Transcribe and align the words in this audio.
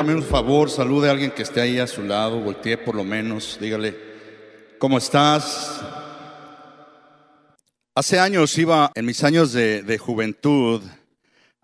Hágame 0.00 0.14
un 0.14 0.22
favor, 0.22 0.70
salude 0.70 1.08
a 1.08 1.10
alguien 1.10 1.30
que 1.30 1.42
esté 1.42 1.60
ahí 1.60 1.78
a 1.78 1.86
su 1.86 2.02
lado, 2.02 2.40
voltee 2.40 2.78
por 2.78 2.94
lo 2.94 3.04
menos, 3.04 3.58
dígale, 3.60 3.94
¿cómo 4.78 4.96
estás? 4.96 5.78
Hace 7.94 8.18
años 8.18 8.56
iba, 8.56 8.90
en 8.94 9.04
mis 9.04 9.22
años 9.24 9.52
de, 9.52 9.98
juventud, 9.98 10.80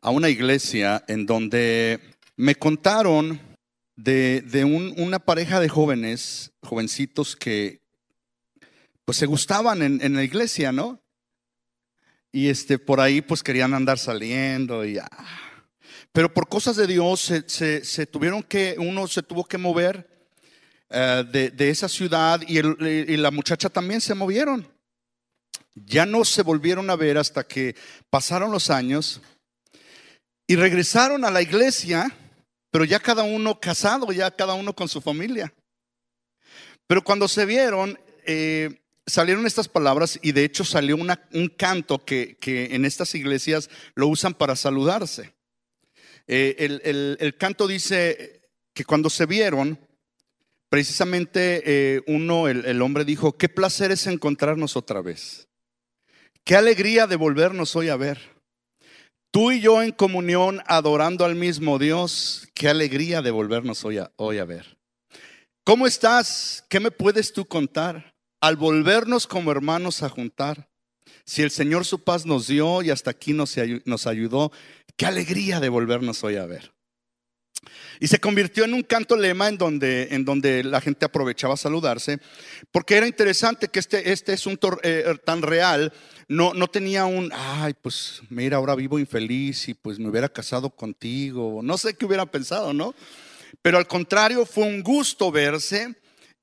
a 0.03 0.11
una 0.11 0.29
iglesia 0.29 1.03
en 1.09 1.25
donde 1.25 1.99
me 2.37 2.55
contaron 2.57 3.41
de, 3.97 4.93
una 4.99 5.19
pareja 5.19 5.59
de 5.59 5.71
jóvenes, 5.71 6.53
jovencitos 6.63 7.37
que 7.37 7.81
pues 9.07 9.17
se 9.17 9.25
gustaban 9.25 9.81
en, 9.81 10.15
la 10.15 10.23
iglesia, 10.23 10.73
¿no? 10.73 11.01
Y 12.33 12.49
este, 12.49 12.79
por 12.79 13.01
ahí 13.01 13.23
pues 13.23 13.43
querían 13.43 13.73
andar 13.73 13.99
saliendo 13.99 14.85
y 14.85 14.99
ah. 14.99 15.46
Pero 16.17 16.33
por 16.33 16.49
cosas 16.49 16.77
de 16.77 16.87
Dios 16.87 17.31
se, 17.47 18.07
tuvieron 18.07 18.43
que, 18.43 18.75
uno 18.79 19.07
se 19.07 19.23
tuvo 19.23 19.45
que 19.45 19.59
mover 19.59 20.09
eh, 20.89 21.53
de, 21.55 21.69
esa 21.69 21.91
ciudad 21.91 22.41
y, 22.49 23.19
la 23.19 23.31
muchacha 23.31 23.69
también 23.69 24.01
se 24.01 24.15
movieron. 24.15 24.67
Ya 25.75 26.07
no 26.07 26.25
se 26.25 26.41
volvieron 26.41 26.89
a 26.89 26.97
ver 26.97 27.19
hasta 27.19 27.47
que 27.47 27.77
pasaron 28.09 28.51
los 28.51 28.71
años 28.71 29.21
y 30.47 30.57
regresaron 30.57 31.23
a 31.27 31.31
la 31.31 31.43
iglesia, 31.43 32.11
pero 32.71 32.87
ya 32.87 32.99
cada 32.99 33.23
uno 33.23 33.61
casado, 33.61 34.11
ya 34.11 34.31
cada 34.31 34.55
uno 34.55 34.75
con 34.75 34.89
su 34.89 35.03
familia. 35.03 35.53
Pero 36.87 37.05
cuando 37.05 37.29
se 37.29 37.45
vieron, 37.45 38.01
eh, 38.25 38.81
salieron 39.07 39.47
estas 39.47 39.69
palabras 39.69 40.19
y 40.23 40.33
de 40.33 40.45
hecho 40.45 40.65
salió 40.65 40.97
un 40.97 41.49
canto 41.59 42.03
que, 42.03 42.39
en 42.41 42.87
estas 42.87 43.15
iglesias 43.15 43.69
lo 43.95 44.09
usan 44.09 44.33
para 44.33 44.57
saludarse. 44.57 45.36
Eh, 46.27 47.17
el, 47.21 47.37
canto 47.37 47.67
dice 47.67 48.43
que 48.75 48.85
cuando 48.85 49.11
se 49.11 49.27
vieron, 49.27 49.79
precisamente 50.69 51.63
eh, 51.65 52.03
uno, 52.07 52.49
el, 52.49 52.83
hombre 52.83 53.05
dijo, 53.05 53.37
qué 53.37 53.49
placer 53.49 53.93
es 53.93 54.07
encontrarnos 54.07 54.77
otra 54.77 55.01
vez. 55.01 55.49
Qué 56.45 56.57
alegría 56.57 57.07
de 57.07 57.17
volvernos 57.17 57.75
hoy 57.77 57.89
a 57.89 57.97
ver. 57.97 58.21
Tú 59.31 59.53
y 59.53 59.61
yo 59.61 59.83
en 59.83 59.93
comunión 59.93 60.63
adorando 60.67 61.25
al 61.25 61.35
mismo 61.35 61.79
Dios, 61.79 62.49
qué 62.55 62.69
alegría 62.69 63.23
de 63.23 63.31
volvernos 63.31 63.85
hoy 63.85 63.99
a, 63.99 64.11
hoy 64.17 64.39
a 64.39 64.45
ver. 64.45 64.79
¿Cómo 65.65 65.87
estás? 65.87 66.65
¿Qué 66.69 66.81
me 66.81 66.91
puedes 66.91 67.33
tú 67.33 67.45
contar? 67.45 68.17
al 68.41 68.57
volvernos 68.57 69.27
como 69.27 69.51
hermanos 69.51 70.03
a 70.03 70.09
juntar. 70.09 70.69
Si 71.27 71.43
el 71.43 71.51
Señor 71.51 71.85
su 71.85 72.05
paz 72.05 72.25
nos 72.25 72.47
dio 72.47 72.83
y 72.83 72.91
hasta 72.91 73.11
aquí 73.11 73.33
nos, 73.33 73.57
ayudó, 74.07 74.53
qué 74.97 75.07
alegría 75.07 75.59
de 75.59 75.69
volvernos 75.69 76.23
hoy 76.23 76.37
a 76.37 76.47
ver. 76.47 76.73
Y 77.99 78.07
se 78.07 78.21
convirtió 78.21 78.65
en 78.65 78.75
un 78.75 78.85
canto 78.85 79.17
lema 79.17 79.49
en 79.49 79.59
donde, 79.59 80.07
en 80.13 80.25
donde 80.25 80.63
la 80.63 80.81
gente 80.81 81.05
aprovechaba 81.05 81.55
a 81.55 81.57
saludarse, 81.57 82.21
porque 82.71 82.95
era 82.95 83.09
interesante 83.09 83.67
que 83.67 83.81
este, 83.81 84.13
este 84.13 84.35
asunto 84.35 84.79
eh, 84.85 85.17
tan 85.25 85.43
real 85.43 85.93
no, 86.29 86.55
no 86.55 86.69
tenía 86.69 87.07
un, 87.07 87.33
ay, 87.35 87.75
pues 87.83 88.23
mira, 88.29 88.59
ahora 88.59 88.77
vivo 88.77 89.01
infeliz 89.01 89.69
y 89.69 89.75
pues 89.75 89.99
me 89.99 90.09
hubiera 90.09 90.29
casado 90.29 90.71
contigo, 90.71 91.61
no 91.61 91.77
sé 91.77 91.95
qué 91.95 92.07
hubiera 92.07 92.27
pensado, 92.27 92.73
¿no? 92.73 92.95
Pero 93.63 93.79
al 93.79 93.89
contrario, 93.89 94.47
fue 94.47 94.65
un 94.65 94.81
gusto 94.81 95.33
verse 95.33 95.97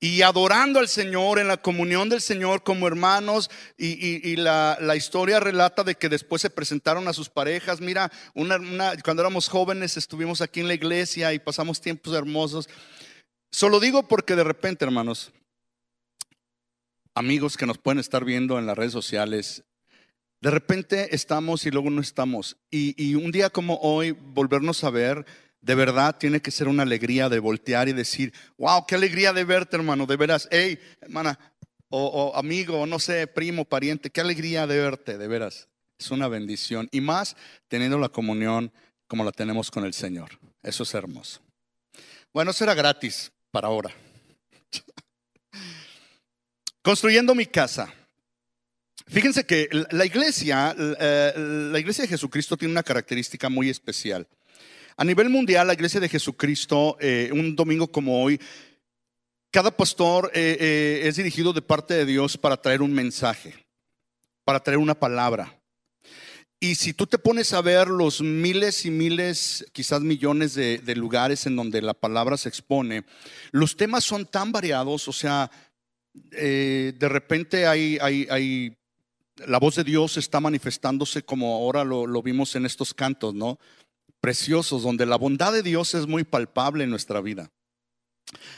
y 0.04 0.20
adorando 0.20 0.80
al 0.80 0.88
Señor 0.88 1.38
en 1.38 1.48
la 1.48 1.56
comunión 1.56 2.10
del 2.10 2.20
Señor 2.20 2.62
como 2.62 2.86
hermanos. 2.86 3.50
Y, 3.78 4.36
la, 4.36 4.76
historia 4.94 5.40
relata 5.40 5.82
de 5.82 5.94
que 5.94 6.10
después 6.10 6.42
se 6.42 6.50
presentaron 6.50 7.08
a 7.08 7.14
sus 7.14 7.30
parejas. 7.30 7.80
Mira, 7.80 8.12
cuando 8.34 9.22
éramos 9.22 9.48
jóvenes 9.48 9.96
estuvimos 9.96 10.42
aquí 10.42 10.60
en 10.60 10.68
la 10.68 10.74
iglesia 10.74 11.32
y 11.32 11.38
pasamos 11.38 11.80
tiempos 11.80 12.12
hermosos. 12.12 12.68
Solo 13.50 13.80
digo 13.80 14.06
porque 14.06 14.36
de 14.36 14.44
repente, 14.44 14.84
hermanos, 14.84 15.32
amigos 17.14 17.56
que 17.56 17.64
nos 17.64 17.78
pueden 17.78 17.98
estar 17.98 18.26
viendo 18.26 18.58
en 18.58 18.66
las 18.66 18.76
redes 18.76 18.92
sociales, 18.92 19.64
de 20.42 20.50
repente 20.50 21.14
estamos 21.14 21.64
y 21.64 21.70
luego 21.70 21.88
no 21.88 22.02
estamos. 22.02 22.58
Y, 22.70 22.94
y 23.02 23.14
un 23.14 23.32
día 23.32 23.48
como 23.48 23.78
hoy, 23.80 24.10
volvernos 24.10 24.84
a 24.84 24.90
ver 24.90 25.24
de 25.64 25.74
verdad 25.74 26.16
tiene 26.18 26.40
que 26.40 26.50
ser 26.50 26.68
una 26.68 26.82
alegría 26.82 27.30
de 27.30 27.38
voltear 27.38 27.88
y 27.88 27.94
decir, 27.94 28.34
wow, 28.58 28.84
qué 28.86 28.96
alegría 28.96 29.32
de 29.32 29.44
verte, 29.44 29.76
hermano, 29.76 30.04
de 30.04 30.16
veras, 30.16 30.46
hey, 30.50 30.78
hermana, 31.00 31.38
o, 31.88 32.32
amigo, 32.34 32.86
no 32.86 32.98
sé, 32.98 33.26
primo, 33.26 33.64
pariente, 33.64 34.10
qué 34.10 34.20
alegría 34.20 34.66
de 34.66 34.78
verte, 34.78 35.16
de 35.16 35.26
veras. 35.26 35.68
Es 35.98 36.10
una 36.10 36.28
bendición. 36.28 36.88
Y 36.92 37.00
más 37.00 37.34
teniendo 37.68 37.98
la 37.98 38.10
comunión 38.10 38.72
como 39.06 39.24
la 39.24 39.32
tenemos 39.32 39.70
con 39.70 39.86
el 39.86 39.94
Señor. 39.94 40.38
Eso 40.62 40.82
es 40.82 40.92
hermoso. 40.92 41.40
Bueno, 42.32 42.52
será 42.52 42.74
gratis 42.74 43.32
para 43.50 43.68
ahora. 43.68 43.90
Construyendo 46.82 47.34
mi 47.34 47.46
casa. 47.46 47.94
Fíjense 49.06 49.46
que 49.46 49.68
la 49.90 50.04
iglesia, 50.04 50.74
eh, 50.78 51.32
la 51.36 51.78
iglesia 51.78 52.02
de 52.02 52.08
Jesucristo 52.08 52.56
tiene 52.56 52.72
una 52.72 52.82
característica 52.82 53.48
muy 53.48 53.70
especial. 53.70 54.26
A 54.96 55.04
nivel 55.04 55.28
mundial, 55.28 55.66
la 55.66 55.74
Iglesia 55.74 55.98
de 55.98 56.08
Jesucristo, 56.08 56.96
eh, 57.00 57.28
un 57.32 57.56
domingo 57.56 57.88
como 57.88 58.22
hoy, 58.22 58.40
cada 59.50 59.76
pastor 59.76 60.30
eh, 60.34 60.56
eh, 60.60 61.08
es 61.08 61.16
dirigido 61.16 61.52
de 61.52 61.62
parte 61.62 61.94
de 61.94 62.06
Dios 62.06 62.38
para 62.38 62.56
traer 62.56 62.80
un 62.80 62.92
mensaje, 62.92 63.54
para 64.44 64.60
traer 64.60 64.78
una 64.78 64.94
palabra. 64.94 65.60
Y 66.60 66.76
si 66.76 66.92
tú 66.92 67.08
te 67.08 67.18
pones 67.18 67.52
a 67.52 67.60
ver 67.60 67.88
los 67.88 68.20
miles 68.20 68.86
y 68.86 68.90
miles, 68.92 69.66
quizás 69.72 70.00
millones 70.00 70.54
de, 70.54 70.80
lugares 70.94 71.44
en 71.46 71.56
donde 71.56 71.82
la 71.82 71.94
palabra 71.94 72.36
se 72.36 72.48
expone, 72.48 73.04
los 73.50 73.76
temas 73.76 74.04
son 74.04 74.24
tan 74.26 74.52
variados, 74.52 75.08
o 75.08 75.12
sea, 75.12 75.50
de 76.14 76.96
repente 77.00 77.66
hay, 77.66 78.76
la 79.46 79.58
voz 79.58 79.74
de 79.74 79.84
Dios 79.84 80.16
está 80.16 80.40
manifestándose 80.40 81.22
como 81.22 81.54
ahora 81.54 81.84
lo, 81.84 82.06
lo 82.06 82.22
vimos 82.22 82.54
en 82.54 82.64
estos 82.64 82.94
cantos, 82.94 83.34
¿no? 83.34 83.58
Preciosos, 84.24 84.82
donde 84.82 85.04
la 85.04 85.16
bondad 85.16 85.52
de 85.52 85.62
Dios 85.62 85.94
es 85.94 86.06
muy 86.06 86.24
palpable 86.24 86.84
en 86.84 86.88
nuestra 86.88 87.20
vida, 87.20 87.50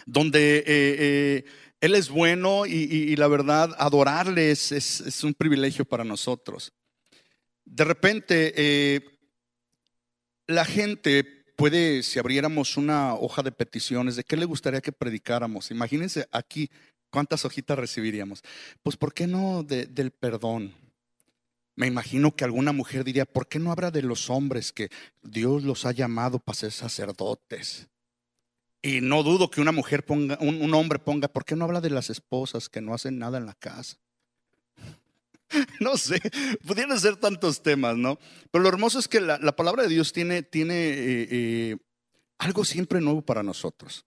donde 0.07 0.59
eh, 0.59 0.65
eh, 0.69 1.45
Él 1.81 1.97
es 1.97 2.09
bueno 2.09 2.67
y, 2.67 3.17
la 3.17 3.27
verdad, 3.27 3.75
adorarle 3.77 4.53
es, 4.53 5.25
un 5.25 5.35
privilegio 5.35 5.85
para 5.85 6.05
nosotros. 6.05 6.73
De 7.65 7.83
repente, 7.83 8.55
eh, 8.57 9.01
la 10.47 10.65
gente 10.65 11.25
puede, 11.57 12.05
si 12.05 12.21
abriéramos 12.21 12.77
una 12.77 13.15
hoja 13.15 13.43
de 13.43 13.51
peticiones, 13.51 14.15
¿de 14.15 14.23
qué 14.23 14.37
le 14.37 14.45
gustaría 14.45 14.81
que 14.81 14.93
predicáramos? 14.93 15.73
Imagínense 15.73 16.29
aquí 16.31 16.71
cuántas 17.11 17.45
hojitas 17.45 17.77
recibiríamos. 17.77 18.45
Pues, 18.85 18.97
¿por 18.97 19.13
qué 19.13 19.27
no 19.27 19.65
del 19.65 20.13
perdón? 20.13 20.86
Me 21.77 21.87
imagino 21.87 22.35
que 22.35 22.45
alguna 22.45 22.73
mujer 22.73 23.05
diría, 23.05 23.27
¿por 23.27 23.49
qué 23.49 23.59
no 23.59 23.71
habla 23.71 23.91
de 23.91 24.01
los 24.01 24.31
hombres 24.31 24.73
que 24.73 24.89
Dios 25.23 25.63
los 25.63 25.85
ha 25.85 25.93
llamado 25.93 26.39
para 26.39 26.57
ser 26.57 26.73
sacerdotes? 26.73 27.87
Y 28.81 29.03
no 29.03 29.23
dudo 29.23 29.51
que 29.51 29.61
una 29.61 29.73
mujer 29.73 30.05
ponga, 30.05 30.39
un, 30.41 30.73
hombre 30.73 30.99
ponga, 30.99 31.29
¿por 31.29 31.45
qué 31.45 31.55
no 31.55 31.67
habla 31.67 31.83
de 31.83 31.91
las 31.91 32.09
esposas 32.09 32.71
que 32.71 32.81
no 32.81 32.95
hacen 32.95 33.19
nada 33.19 33.37
en 33.39 33.47
la 33.47 33.55
casa? 33.55 33.99
No 35.81 35.97
sé, 35.97 36.21
pudieran 36.67 36.99
ser 36.99 37.17
tantos 37.17 37.63
temas, 37.63 37.97
¿no? 37.97 38.19
Pero 38.51 38.63
lo 38.63 38.69
hermoso 38.69 38.99
es 38.99 39.07
que 39.07 39.21
la, 39.21 39.39
palabra 39.55 39.85
de 39.85 39.89
Dios 39.89 40.13
tiene, 40.13 40.43
tiene 40.43 40.75
eh, 40.75 41.29
eh, 41.31 41.77
algo 42.39 42.65
siempre 42.65 43.01
nuevo 43.01 43.23
para 43.23 43.45
nosotros. 43.45 44.05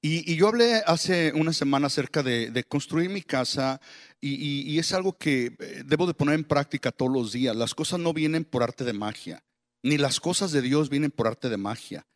Y, 0.00 0.34
yo 0.34 0.48
hablé 0.48 0.82
hace 0.86 1.32
una 1.32 1.52
semana 1.52 1.86
acerca 1.86 2.22
de, 2.22 2.64
construir 2.68 3.08
mi 3.10 3.22
casa 3.22 3.80
y, 4.20 4.78
es 4.78 4.92
algo 4.92 5.16
que 5.16 5.54
eh, 5.58 5.82
debo 5.84 6.06
de 6.06 6.14
poner 6.14 6.34
en 6.34 6.44
práctica 6.44 6.90
todos 6.90 7.12
los 7.12 7.32
días. 7.32 7.54
Las 7.54 7.74
cosas 7.74 8.00
no 8.00 8.12
vienen 8.12 8.44
por 8.44 8.62
arte 8.62 8.84
de 8.84 8.92
magia, 8.92 9.44
ni 9.82 9.98
las 9.98 10.20
cosas 10.20 10.52
de 10.52 10.62
Dios 10.62 10.90
vienen 10.90 11.10
por 11.10 11.26
arte 11.26 11.48
de 11.48 11.56
magia. 11.56 12.06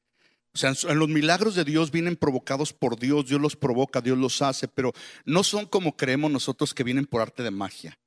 O 0.52 0.58
sea, 0.58 0.72
en 0.88 0.98
los 0.98 1.08
milagros 1.08 1.54
de 1.54 1.64
Dios 1.64 1.90
vienen 1.90 2.16
provocados 2.16 2.72
por 2.72 2.98
Dios, 2.98 3.28
Dios 3.28 3.40
los 3.40 3.56
provoca, 3.56 4.00
Dios 4.00 4.16
los 4.16 4.40
hace, 4.40 4.68
pero 4.68 4.92
no 5.26 5.44
son 5.44 5.66
como 5.66 5.96
creemos 5.96 6.30
nosotros 6.30 6.72
que 6.72 6.82
vienen 6.82 7.04
por 7.04 7.20
arte 7.20 7.42
de 7.42 7.50
magia. 7.50 7.98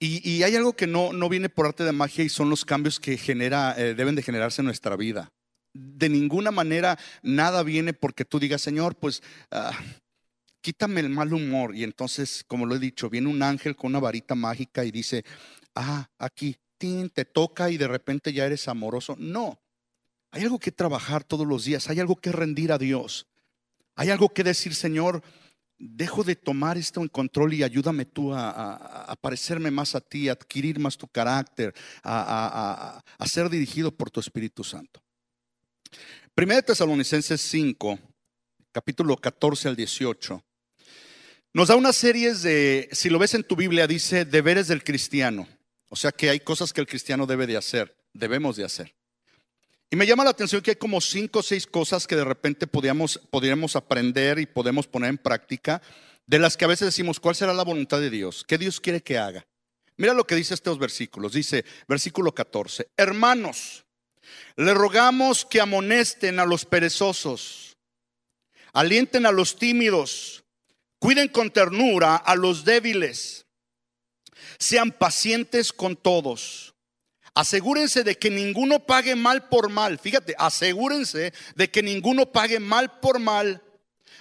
Y, 0.00 0.42
hay 0.42 0.56
algo 0.56 0.74
que 0.74 0.86
no, 0.86 1.12
no 1.12 1.28
viene 1.28 1.48
por 1.48 1.66
arte 1.66 1.84
de 1.84 1.92
magia 1.92 2.24
y 2.24 2.28
son 2.28 2.50
los 2.50 2.64
cambios 2.64 3.00
que 3.00 3.16
genera, 3.16 3.74
eh, 3.78 3.94
deben 3.94 4.14
de 4.14 4.22
generarse 4.22 4.60
en 4.60 4.66
nuestra 4.66 4.96
vida 4.96 5.32
de 5.74 6.08
ninguna 6.08 6.50
manera 6.50 6.98
nada 7.22 7.62
viene 7.62 7.92
porque 7.92 8.24
tú 8.24 8.38
digas, 8.38 8.62
Señor, 8.62 8.96
pues 8.96 9.22
ah, 9.50 9.76
quítame 10.60 11.00
el 11.00 11.10
mal 11.10 11.32
humor. 11.34 11.76
Y 11.76 11.84
entonces, 11.84 12.44
como 12.46 12.64
lo 12.64 12.76
he 12.76 12.78
dicho, 12.78 13.10
viene 13.10 13.28
un 13.28 13.42
ángel 13.42 13.76
con 13.76 13.90
una 13.90 14.00
varita 14.00 14.34
mágica 14.34 14.84
y 14.84 14.90
dice, 14.90 15.24
ah, 15.74 16.08
aquí, 16.18 16.56
te 17.12 17.24
toca 17.24 17.70
y 17.70 17.76
de 17.76 17.88
repente 17.88 18.32
ya 18.32 18.44
eres 18.44 18.68
amoroso. 18.68 19.16
No, 19.18 19.58
hay 20.30 20.42
algo 20.42 20.58
que 20.58 20.72
trabajar 20.72 21.24
todos 21.24 21.46
los 21.46 21.64
días, 21.64 21.88
hay 21.88 22.00
algo 22.00 22.16
que 22.16 22.32
rendir 22.32 22.72
a 22.72 22.78
Dios. 22.78 23.26
Hay 23.94 24.10
algo 24.10 24.28
que 24.28 24.42
decir, 24.42 24.74
Señor, 24.74 25.22
dejo 25.78 26.24
de 26.24 26.34
tomar 26.34 26.76
esto 26.76 27.00
en 27.00 27.08
control 27.08 27.54
y 27.54 27.62
ayúdame 27.62 28.04
tú 28.04 28.34
a, 28.34 29.16
parecerme 29.20 29.70
más 29.70 29.94
a 29.94 30.00
ti, 30.00 30.28
a 30.28 30.32
adquirir 30.32 30.78
más 30.78 30.98
tu 30.98 31.06
carácter, 31.06 31.72
a 32.02 33.02
ser 33.24 33.48
dirigido 33.48 33.92
por 33.92 34.10
tu 34.10 34.20
Espíritu 34.20 34.64
Santo. 34.64 35.03
Primera 36.34 36.62
Tesalonicenses 36.62 37.40
5, 37.40 37.98
capítulo 38.72 39.16
14 39.16 39.68
al 39.68 39.76
18. 39.76 40.44
Nos 41.52 41.68
da 41.68 41.76
una 41.76 41.92
serie 41.92 42.34
de, 42.34 42.88
si 42.92 43.08
lo 43.08 43.18
ves 43.18 43.34
en 43.34 43.44
tu 43.44 43.54
Biblia, 43.54 43.86
dice 43.86 44.24
deberes 44.24 44.68
del 44.68 44.82
cristiano. 44.82 45.46
O 45.88 45.96
sea 45.96 46.10
que 46.10 46.28
hay 46.28 46.40
cosas 46.40 46.72
que 46.72 46.80
el 46.80 46.88
cristiano 46.88 47.26
debe 47.26 47.46
de 47.46 47.56
hacer, 47.56 47.96
debemos 48.12 48.56
de 48.56 48.64
hacer. 48.64 48.94
Y 49.90 49.96
me 49.96 50.06
llama 50.06 50.24
la 50.24 50.30
atención 50.30 50.60
que 50.60 50.72
hay 50.72 50.76
como 50.76 51.00
cinco 51.00 51.38
o 51.38 51.42
seis 51.44 51.68
cosas 51.68 52.08
que 52.08 52.16
de 52.16 52.24
repente 52.24 52.66
podríamos, 52.66 53.20
podríamos 53.30 53.76
aprender 53.76 54.40
y 54.40 54.46
podemos 54.46 54.88
poner 54.88 55.10
en 55.10 55.18
práctica, 55.18 55.80
de 56.26 56.40
las 56.40 56.56
que 56.56 56.64
a 56.64 56.68
veces 56.68 56.86
decimos, 56.86 57.20
¿cuál 57.20 57.36
será 57.36 57.54
la 57.54 57.62
voluntad 57.62 58.00
de 58.00 58.10
Dios? 58.10 58.44
¿Qué 58.48 58.58
Dios 58.58 58.80
quiere 58.80 59.02
que 59.02 59.18
haga? 59.18 59.46
Mira 59.96 60.14
lo 60.14 60.26
que 60.26 60.34
dice 60.34 60.54
estos 60.54 60.80
versículos. 60.80 61.34
Dice, 61.34 61.64
versículo 61.86 62.34
14, 62.34 62.88
hermanos, 62.96 63.84
le 64.56 64.74
rogamos 64.74 65.44
que 65.44 65.60
amonesten 65.60 66.38
a 66.38 66.44
los 66.44 66.64
perezosos, 66.64 67.76
alienten 68.72 69.26
a 69.26 69.32
los 69.32 69.56
tímidos, 69.56 70.44
cuiden 70.98 71.28
con 71.28 71.50
ternura 71.50 72.16
a 72.16 72.34
los 72.36 72.64
débiles, 72.64 73.46
sean 74.58 74.92
pacientes 74.92 75.72
con 75.72 75.96
todos. 75.96 76.74
Asegúrense 77.34 78.04
de 78.04 78.16
que 78.16 78.30
ninguno 78.30 78.86
pague 78.86 79.16
mal 79.16 79.48
por 79.48 79.68
mal. 79.68 79.98
Fíjate, 79.98 80.36
asegúrense 80.38 81.32
de 81.56 81.70
que 81.70 81.82
ninguno 81.82 82.30
pague 82.30 82.60
mal 82.60 83.00
por 83.00 83.18
mal. 83.18 83.60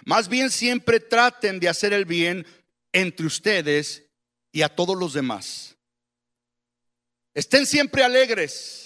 Más 0.04 0.28
bien 0.28 0.50
siempre 0.50 1.00
traten 1.00 1.60
de 1.60 1.70
hacer 1.70 1.94
el 1.94 2.06
bien 2.06 2.46
entre 2.92 3.28
ustedes 3.28 4.04
y 4.52 4.64
a 4.64 4.70
todos 4.70 4.98
los 4.98 5.14
demás. 5.14 5.78
Estén 7.36 7.66
siempre 7.66 8.04
alegres. 8.04 8.83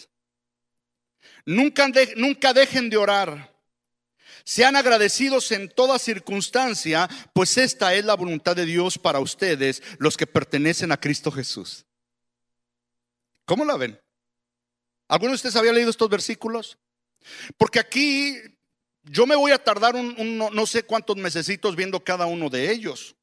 Nunca, 1.48 1.90
nunca 2.18 2.52
dejen 2.52 2.90
de 2.90 2.98
orar. 2.98 3.56
Sean 4.44 4.76
agradecidos 4.76 5.50
en 5.54 5.70
toda 5.70 5.98
circunstancia, 5.98 7.08
pues 7.32 7.58
esta 7.58 7.96
es 7.96 8.04
la 8.04 8.16
voluntad 8.16 8.54
de 8.54 8.66
Dios 8.66 8.98
para 8.98 9.22
ustedes, 9.22 9.82
los 9.98 10.18
que 10.18 10.28
pertenecen 10.28 10.92
a 10.92 11.00
Cristo 11.00 11.32
Jesús. 11.32 11.86
¿Cómo 13.46 13.64
la 13.64 13.78
ven? 13.78 13.98
¿Alguno 15.08 15.32
de 15.32 15.36
ustedes 15.36 15.56
había 15.56 15.72
leído 15.72 15.90
estos 15.90 16.10
versículos? 16.10 16.78
Porque 17.58 17.80
aquí 17.80 18.36
yo 19.04 19.26
me 19.26 19.38
voy 19.38 19.54
a 19.54 19.64
tardar 19.64 19.96
un, 19.96 20.38
no 20.38 20.68
sé 20.68 20.84
cuántos 20.84 21.16
mesecitos 21.16 21.78
viendo 21.78 22.04
cada 22.04 22.26
uno 22.26 22.50
de 22.50 22.72
ellos. 22.72 23.16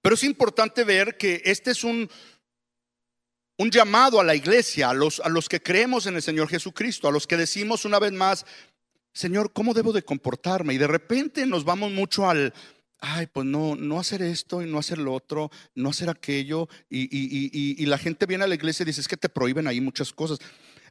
Pero 0.00 0.14
es 0.14 0.22
importante 0.22 0.84
ver 0.84 1.16
que 1.16 1.42
este 1.44 1.72
es 1.72 1.82
un, 1.82 2.08
un 3.58 3.70
llamado 3.70 4.20
a 4.20 4.24
la 4.24 4.34
iglesia, 4.34 4.90
a 4.90 4.94
los, 4.94 5.20
a 5.20 5.28
los 5.28 5.48
que 5.48 5.62
creemos 5.62 6.06
en 6.06 6.16
el 6.16 6.22
Señor 6.22 6.48
Jesucristo, 6.48 7.08
a 7.08 7.12
los 7.12 7.26
que 7.26 7.36
decimos 7.36 7.84
una 7.84 7.98
vez 7.98 8.12
más, 8.12 8.46
Señor, 9.12 9.52
¿cómo 9.52 9.74
debo 9.74 9.92
de 9.92 10.02
comportarme? 10.02 10.74
Y 10.74 10.78
de 10.78 10.86
repente 10.86 11.46
nos 11.46 11.64
vamos 11.64 11.92
mucho 11.92 12.28
al, 12.28 12.54
ay, 12.98 13.26
pues 13.26 13.44
no, 13.46 13.76
no 13.76 14.00
hacer 14.00 14.22
esto 14.22 14.62
y 14.62 14.66
no 14.66 14.78
hacer 14.78 14.98
lo 14.98 15.12
otro, 15.12 15.50
no 15.74 15.90
hacer 15.90 16.08
aquello. 16.08 16.68
Y, 16.88 17.84
la 17.84 17.98
gente 17.98 18.26
viene 18.26 18.44
a 18.44 18.46
la 18.46 18.54
iglesia 18.54 18.84
y 18.84 18.86
dice, 18.86 19.02
es 19.02 19.08
que 19.08 19.16
te 19.16 19.28
prohíben 19.28 19.66
ahí 19.66 19.80
muchas 19.80 20.12
cosas. 20.12 20.38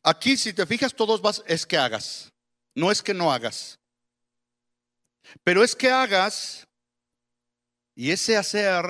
Aquí, 0.04 0.38
si 0.38 0.54
te 0.54 0.66
fijas, 0.66 0.94
todos 0.94 1.22
vas, 1.22 1.44
es 1.48 1.66
que 1.66 1.78
hagas, 1.78 2.32
no 2.76 2.92
es 2.92 3.02
que 3.02 3.14
no 3.14 3.32
hagas. 3.32 3.80
Pero 5.44 5.64
es 5.64 5.76
que 5.76 5.90
hagas, 5.90 6.68
y 7.96 8.12
ese 8.12 8.36
hacer 8.36 8.84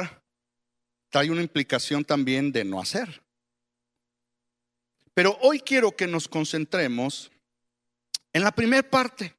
trae 1.10 1.30
una 1.30 1.42
implicación 1.42 2.04
también 2.04 2.52
de 2.52 2.64
no 2.64 2.82
hacer. 2.82 3.21
Pero 5.14 5.38
hoy 5.42 5.60
quiero 5.60 5.96
que 5.96 6.08
nos 6.08 6.28
concentremos 6.28 7.32
en 8.34 8.44
la 8.44 8.52
primera 8.52 8.90
parte, 8.90 9.36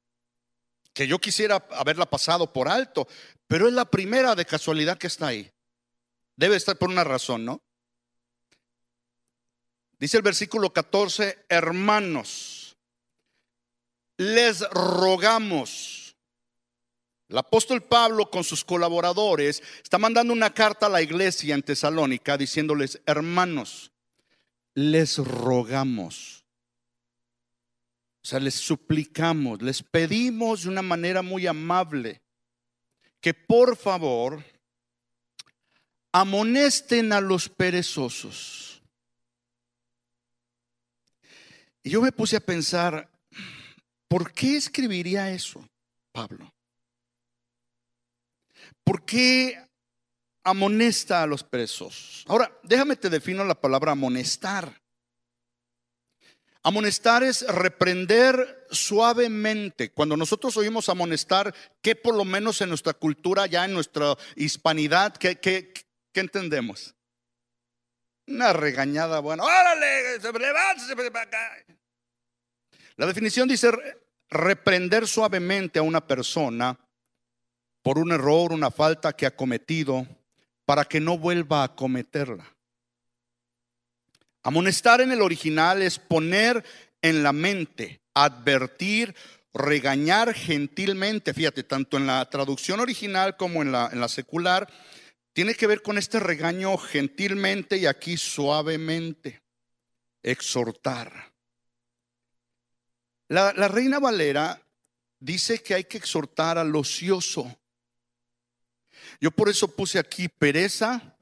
que 0.92 1.06
yo 1.06 1.18
quisiera 1.18 1.66
haberla 1.70 2.06
pasado 2.06 2.52
por 2.52 2.68
alto, 2.68 3.08
pero 3.46 3.66
es 3.66 3.72
la 3.72 3.86
primera 3.86 4.34
de 4.34 4.44
casualidad 4.44 4.98
que 4.98 5.06
está 5.06 5.28
ahí. 5.28 5.50
Debe 6.36 6.56
estar 6.56 6.76
por 6.76 6.90
una 6.90 7.04
razón, 7.04 7.44
¿no? 7.44 7.62
Dice 9.98 10.16
el 10.16 10.22
versículo 10.22 10.72
14, 10.72 11.46
hermanos, 11.48 12.76
les 14.16 14.60
rogamos. 14.70 16.16
El 17.28 17.38
apóstol 17.38 17.82
Pablo 17.84 18.28
con 18.28 18.44
sus 18.44 18.64
colaboradores 18.64 19.62
está 19.82 19.98
mandando 19.98 20.32
una 20.32 20.52
carta 20.52 20.86
a 20.86 20.90
la 20.90 21.00
iglesia 21.02 21.54
en 21.54 21.62
Tesalónica 21.62 22.36
diciéndoles, 22.36 23.00
hermanos, 23.06 23.91
les 24.74 25.18
rogamos. 25.18 26.44
O 28.22 28.26
sea, 28.26 28.38
les 28.38 28.54
suplicamos, 28.54 29.60
les 29.62 29.82
pedimos 29.82 30.62
de 30.62 30.68
una 30.68 30.82
manera 30.82 31.22
muy 31.22 31.46
amable 31.46 32.22
que 33.20 33.34
por 33.34 33.76
favor 33.76 34.44
amonesten 36.12 37.12
a 37.12 37.20
los 37.20 37.48
perezosos. 37.48 38.82
Y 41.82 41.90
yo 41.90 42.00
me 42.00 42.12
puse 42.12 42.36
a 42.36 42.40
pensar, 42.40 43.10
¿por 44.06 44.32
qué 44.32 44.56
escribiría 44.56 45.32
eso 45.32 45.68
Pablo? 46.12 46.52
¿Por 48.84 49.04
qué 49.04 49.71
amonesta 50.44 51.22
a 51.22 51.26
los 51.26 51.42
perezosos? 51.42 52.24
Ahora, 52.28 52.50
déjame 52.62 52.96
te 52.96 53.10
defino 53.10 53.44
la 53.44 53.60
palabra 53.60 53.92
amonestar. 53.92 54.80
Amonestar 56.64 57.24
es 57.24 57.44
reprender 57.48 58.66
suavemente. 58.70 59.90
Cuando 59.90 60.16
nosotros 60.16 60.56
oímos 60.56 60.88
amonestar, 60.88 61.52
¿qué 61.80 61.96
por 61.96 62.14
lo 62.14 62.24
menos 62.24 62.60
en 62.60 62.68
nuestra 62.68 62.92
cultura, 62.92 63.46
ya 63.46 63.64
en 63.64 63.72
nuestra 63.72 64.16
hispanidad, 64.36 65.16
qué, 65.16 65.40
qué, 65.40 65.72
qué 66.12 66.20
entendemos? 66.20 66.94
Una 68.28 68.52
regañada 68.52 69.18
buena. 69.18 69.42
¡Órale! 69.42 70.20
La 72.96 73.06
definición 73.06 73.48
dice 73.48 73.72
reprender 74.30 75.08
suavemente 75.08 75.80
a 75.80 75.82
una 75.82 76.06
persona 76.06 76.78
por 77.82 77.98
un 77.98 78.12
error, 78.12 78.52
una 78.52 78.70
falta 78.70 79.12
que 79.12 79.26
ha 79.26 79.34
cometido, 79.34 80.06
para 80.64 80.84
que 80.84 81.00
no 81.00 81.18
vuelva 81.18 81.64
a 81.64 81.74
cometerla. 81.74 82.56
Amonestar 84.42 85.00
en 85.00 85.12
el 85.12 85.22
original 85.22 85.82
es 85.82 85.98
poner 85.98 86.64
en 87.00 87.22
la 87.22 87.32
mente, 87.32 88.00
advertir, 88.14 89.14
regañar 89.54 90.34
gentilmente. 90.34 91.34
Fíjate, 91.34 91.62
tanto 91.62 91.96
en 91.96 92.06
la 92.06 92.28
traducción 92.28 92.80
original 92.80 93.36
como 93.36 93.62
en 93.62 93.72
la, 93.72 93.90
en 93.92 94.00
la 94.00 94.08
secular, 94.08 94.68
tiene 95.32 95.54
que 95.54 95.66
ver 95.66 95.82
con 95.82 95.98
este 95.98 96.20
regaño 96.20 96.76
gentilmente 96.76 97.76
y 97.76 97.86
aquí 97.86 98.16
suavemente. 98.16 99.42
Exhortar. 100.22 101.32
La, 103.28 103.52
la 103.54 103.68
Reina 103.68 103.98
Valera 103.98 104.60
dice 105.18 105.62
que 105.62 105.74
hay 105.74 105.84
que 105.84 105.98
exhortar 105.98 106.58
al 106.58 106.74
ocioso. 106.76 107.58
Yo 109.22 109.30
por 109.30 109.48
eso 109.48 109.68
puse 109.68 109.98
aquí 109.98 110.28
pereza, 110.28 111.16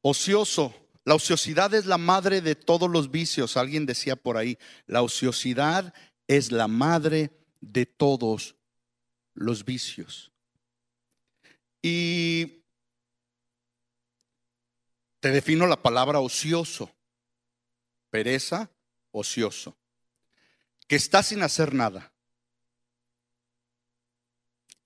ocioso 0.00 0.74
la 1.08 1.14
ociosidad 1.14 1.72
es 1.72 1.86
la 1.86 1.96
madre 1.96 2.42
de 2.42 2.54
todos 2.54 2.90
los 2.90 3.10
vicios. 3.10 3.56
Alguien 3.56 3.86
decía 3.86 4.14
por 4.14 4.36
ahí, 4.36 4.58
la 4.86 5.00
ociosidad 5.00 5.94
es 6.26 6.52
la 6.52 6.68
madre 6.68 7.30
de 7.62 7.86
todos 7.86 8.56
los 9.32 9.64
vicios. 9.64 10.30
Y 11.80 12.62
te 15.20 15.30
defino 15.30 15.66
la 15.66 15.80
palabra 15.80 16.20
ocioso, 16.20 16.94
pereza, 18.10 18.70
ocioso, 19.10 19.78
que 20.86 20.96
está 20.96 21.22
sin 21.22 21.42
hacer 21.42 21.72
nada, 21.72 22.12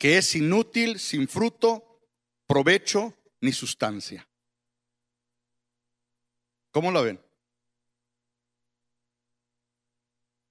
que 0.02 0.18
es 0.18 0.34
inútil, 0.34 0.98
sin 0.98 1.28
fruto, 1.28 2.00
provecho 2.48 3.14
ni 3.40 3.52
sustancia. 3.52 4.28
¿Cómo 6.72 6.90
la 6.90 7.02
ven? 7.02 7.20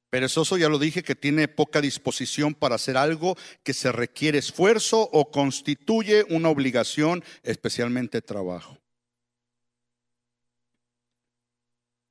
Perezoso 0.09 0.55
ya 0.55 0.69
lo 0.69 0.79
dije 0.79 1.03
que 1.03 1.15
tiene 1.15 1.49
poca 1.49 1.81
disposición 1.81 2.53
para 2.53 2.75
hacer 2.75 2.95
algo 2.95 3.35
que 3.61 3.73
se 3.73 3.91
requiere 3.91 4.37
esfuerzo 4.37 5.01
o 5.11 5.31
constituye 5.31 6.23
una 6.29 6.47
obligación, 6.47 7.21
especialmente 7.43 8.21
trabajo. 8.21 8.77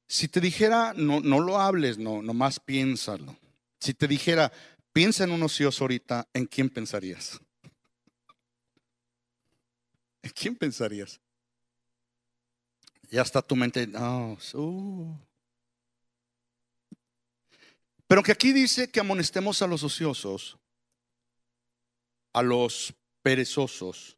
Si 0.07 0.29
te 0.29 0.43
dijera, 0.43 0.93
no, 0.95 1.21
no 1.21 1.41
lo 1.41 1.59
hables, 1.59 1.97
no, 1.97 2.21
nomás 2.21 2.61
piénsalo. 2.61 3.35
Si 3.81 3.95
te 3.95 4.07
dijera, 4.07 4.53
piensa 4.93 5.25
en 5.25 5.33
un 5.33 5.43
ocioso 5.43 5.85
ahorita, 5.85 6.29
¿en 6.33 6.47
quién 6.47 6.69
pensarías? 6.69 7.41
¿En 10.23 10.31
quién 10.31 10.57
pensarías? 10.57 11.21
Ya 13.11 13.23
está 13.23 13.43
tu 13.43 13.57
mente, 13.57 13.89
uh. 14.55 15.17
Pero 18.07 18.23
que 18.23 18.33
aquí 18.33 18.53
dice 18.53 18.91
que 18.91 19.01
amonestemos 19.01 19.63
a 19.63 19.67
los 19.67 19.83
ociosos, 19.83 20.59
a 22.33 22.43
los 22.43 22.95
perezosos. 23.23 24.17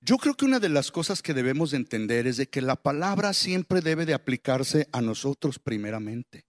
Yo 0.00 0.16
creo 0.16 0.34
que 0.34 0.46
una 0.46 0.58
de 0.58 0.68
las 0.68 0.90
cosas 0.90 1.22
que 1.22 1.34
debemos 1.34 1.72
de 1.72 1.76
entender 1.76 2.26
es 2.26 2.38
de 2.38 2.48
que 2.48 2.62
la 2.62 2.76
palabra 2.76 3.34
siempre 3.34 3.82
debe 3.82 4.06
de 4.06 4.14
aplicarse 4.14 4.88
a 4.92 5.00
nosotros 5.00 5.58
primeramente. 5.58 6.46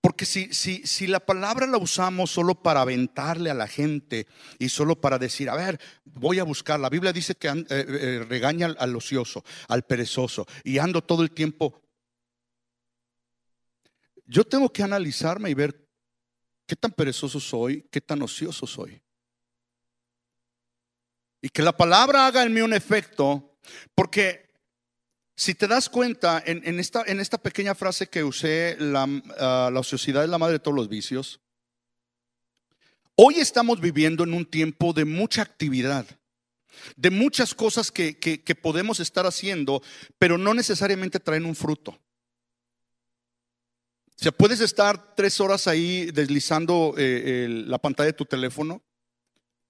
Porque 0.00 0.26
si, 0.26 0.52
si, 0.52 0.86
si, 0.86 1.06
la 1.06 1.20
palabra 1.20 1.66
la 1.66 1.78
usamos 1.78 2.30
solo 2.30 2.54
para 2.54 2.82
aventarle 2.82 3.50
a 3.50 3.54
la 3.54 3.68
gente 3.68 4.26
y 4.58 4.68
solo 4.68 5.00
para 5.00 5.18
decir, 5.18 5.48
a 5.48 5.56
ver, 5.56 5.80
voy 6.04 6.38
a 6.38 6.44
buscar, 6.44 6.80
la 6.80 6.88
Biblia 6.88 7.12
dice 7.12 7.34
que 7.34 7.48
eh, 7.48 7.64
eh, 7.70 8.26
regaña 8.28 8.74
al 8.78 8.96
ocioso, 8.96 9.44
al 9.68 9.82
perezoso, 9.82 10.46
y 10.64 10.78
ando 10.78 11.02
todo 11.02 11.22
el 11.22 11.30
tiempo. 11.30 11.82
Yo 14.26 14.44
tengo 14.44 14.72
que 14.72 14.82
analizarme 14.82 15.50
y 15.50 15.54
ver 15.54 15.88
qué 16.66 16.76
tan 16.76 16.92
perezoso 16.92 17.40
soy, 17.40 17.88
qué 17.90 18.00
tan 18.00 18.22
ocioso 18.22 18.66
soy. 18.66 19.02
Y 21.42 21.48
que 21.48 21.62
la 21.62 21.76
palabra 21.76 22.26
haga 22.26 22.42
en 22.42 22.52
mí 22.52 22.60
un 22.60 22.74
efecto, 22.74 23.56
porque 23.94 24.49
si 25.40 25.54
te 25.54 25.66
das 25.66 25.88
cuenta, 25.88 26.42
en, 26.44 26.78
esta, 26.78 27.38
pequeña 27.38 27.74
frase 27.74 28.08
que 28.08 28.22
usé, 28.22 28.76
la, 28.78 29.08
ah, 29.38 29.70
la, 29.72 29.80
ociosidad 29.80 30.22
es 30.22 30.28
la 30.28 30.36
madre 30.36 30.56
de 30.56 30.58
todos 30.58 30.76
los 30.76 30.90
vicios, 30.90 31.40
hoy 33.14 33.36
estamos 33.36 33.80
viviendo 33.80 34.24
en 34.24 34.34
un 34.34 34.44
tiempo 34.44 34.92
de 34.92 35.06
mucha 35.06 35.40
actividad, 35.40 36.04
de 36.94 37.10
muchas 37.10 37.54
cosas 37.54 37.90
que, 37.90 38.58
podemos 38.60 39.00
estar 39.00 39.24
haciendo, 39.24 39.82
pero 40.18 40.36
no 40.36 40.52
necesariamente 40.52 41.18
traen 41.18 41.46
un 41.46 41.56
fruto. 41.56 41.92
O 41.92 41.98
sea, 44.22 44.32
puedes 44.32 44.60
estar 44.60 45.14
tres 45.14 45.40
horas 45.40 45.66
ahí 45.66 46.10
deslizando 46.10 46.94
eh, 46.98 47.46
la 47.48 47.78
pantalla 47.78 48.08
de 48.08 48.12
tu 48.12 48.26
teléfono 48.26 48.82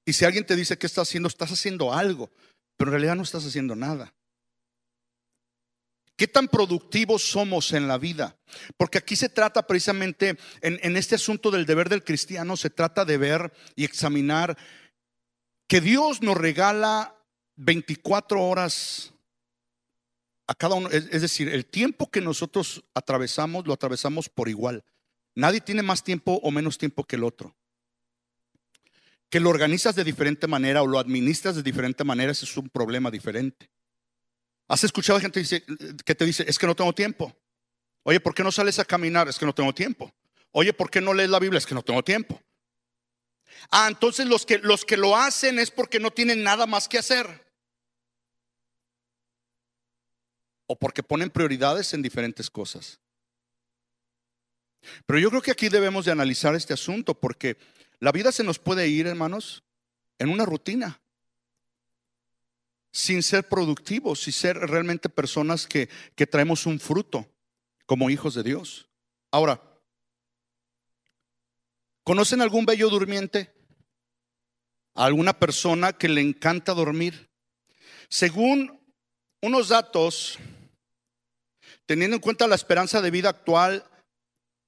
y 0.05 0.15
si 0.15 0.25
alguien 0.25 0.45
te 0.45 0.57
dice 0.57 0.79
que 0.79 0.89
estás 0.89 1.07
haciendo, 1.07 1.29
estás 1.29 1.53
haciendo 1.53 1.95
algo, 1.95 2.29
pero 2.77 2.89
en 2.89 2.95
realidad 2.95 3.15
no 3.15 3.23
estás 3.23 3.47
haciendo 3.47 3.77
nada. 3.77 4.13
¿Qué 6.21 6.29
tan 6.29 6.49
productivos 6.49 7.23
somos 7.23 7.73
en 7.73 7.89
la 7.89 7.97
vida? 7.97 8.37
Porque 8.77 8.99
aquí 8.99 9.17
se 9.17 9.31
trata 9.31 9.67
precisamente, 9.67 10.37
en, 10.61 10.97
este 10.99 11.15
asunto 11.15 11.51
del 11.51 11.65
deber 11.65 11.89
del 11.89 12.05
cristiano, 12.05 12.59
se 12.59 12.69
trata 12.69 13.07
de 13.07 13.17
ver 13.17 13.51
y 13.75 13.85
examinar 13.85 14.55
que 15.67 15.81
Dios 15.81 16.21
nos 16.21 16.37
regala 16.37 17.17
24 17.57 18.39
horas 18.39 19.15
a 20.47 20.55
cada 20.55 20.75
uno. 20.75 20.91
Es, 20.91 21.09
es 21.11 21.23
decir, 21.23 21.49
el 21.49 21.65
tiempo 21.65 22.11
que 22.11 22.21
nosotros 22.21 22.85
atravesamos, 22.93 23.67
lo 23.67 23.73
atravesamos 23.73 24.29
por 24.29 24.51
igual. 24.51 24.85
Nadie 25.35 25.63
tiene 25.63 25.83
más 25.83 26.05
tiempo 26.05 26.39
o 26.43 26.51
menos 26.51 26.77
tiempo 26.77 27.05
que 27.05 27.17
el 27.17 27.25
otro. 27.25 27.57
Que 29.31 29.41
lo 29.41 29.49
organizas 29.49 29.95
de 29.95 30.05
diferente 30.05 30.47
manera 30.47 30.83
o 30.83 30.87
lo 30.87 30.99
administras 30.99 31.57
de 31.57 31.63
diferente 31.63 32.05
manera, 32.05 32.33
ese 32.33 32.45
es 32.45 32.55
un 32.59 32.69
problema 32.69 33.11
diferente. 33.11 33.71
¿Has 34.71 34.85
escuchado 34.85 35.19
gente 35.19 35.43
que 36.05 36.15
te 36.15 36.25
dice, 36.25 36.45
es 36.47 36.57
que 36.57 36.65
no 36.65 36.77
tengo 36.77 36.93
tiempo? 36.93 37.37
Oye, 38.05 38.21
¿por 38.21 38.33
qué 38.33 38.45
no 38.45 38.53
sales 38.53 38.79
a 38.79 38.85
caminar? 38.85 39.29
Es 39.29 39.37
que 39.37 39.45
no 39.45 39.53
tengo 39.53 39.75
tiempo. 39.75 40.15
Oye, 40.53 40.73
¿por 40.73 40.89
qué 40.89 41.01
no 41.01 41.13
lees 41.13 41.29
la 41.29 41.41
Biblia? 41.41 41.59
Es 41.59 41.67
que 41.67 41.75
no 41.75 41.83
tengo 41.83 42.05
tiempo. 42.05 42.41
Ah, 43.69 43.89
entonces 43.89 44.29
los 44.29 44.47
que, 44.47 44.59
los 44.59 44.85
que 44.85 44.97
lo 44.97 45.17
hacen 45.17 45.59
es 45.59 45.73
porque 45.73 45.99
no 45.99 46.13
tienen 46.13 46.45
nada 46.45 46.69
más 46.69 46.87
que 46.87 46.99
hacer. 46.99 47.27
O 50.69 50.79
porque 50.79 51.03
ponen 51.03 51.31
prioridades 51.31 51.93
en 51.93 52.03
diferentes 52.03 52.49
cosas. 52.49 53.01
Pero 55.05 55.19
yo 55.19 55.31
creo 55.31 55.43
que 55.43 55.51
aquí 55.51 55.69
debemos 55.69 56.05
de 56.05 56.13
analizar 56.13 56.55
este 56.55 56.75
asunto 56.75 57.19
porque 57.19 57.57
la 57.99 58.13
vida 58.13 58.31
se 58.31 58.45
nos 58.45 58.61
puede 58.61 58.87
ir, 58.87 59.09
hermanos, 59.09 59.65
en 60.21 60.29
una 60.29 60.47
rutina 60.47 61.01
sin 62.93 63.23
ser 63.23 63.49
productivos, 63.49 64.21
sin 64.21 64.33
ser 64.33 64.57
realmente 64.57 65.09
personas 65.09 65.67
que, 65.67 65.89
que 66.15 66.27
traemos 66.27 66.67
un 66.67 66.81
fruto 66.81 67.27
como 67.87 68.11
hijos 68.11 68.35
de 68.35 68.43
Dios. 68.43 68.89
Ahora, 69.31 69.63
¿conocen 72.05 72.41
algún 72.41 72.67
bello 72.67 72.89
durmiente? 72.91 73.53
¿Alguna 74.95 75.39
persona 75.39 75.93
que 75.93 76.09
le 76.09 76.21
encanta 76.21 76.75
dormir? 76.75 77.31
Según 78.09 78.81
unos 79.41 79.69
datos, 79.69 80.39
teniendo 81.87 82.17
en 82.17 82.23
cuenta 82.23 82.49
la 82.49 82.57
esperanza 82.57 83.01
de 83.01 83.11
vida 83.11 83.29
actual, 83.29 83.85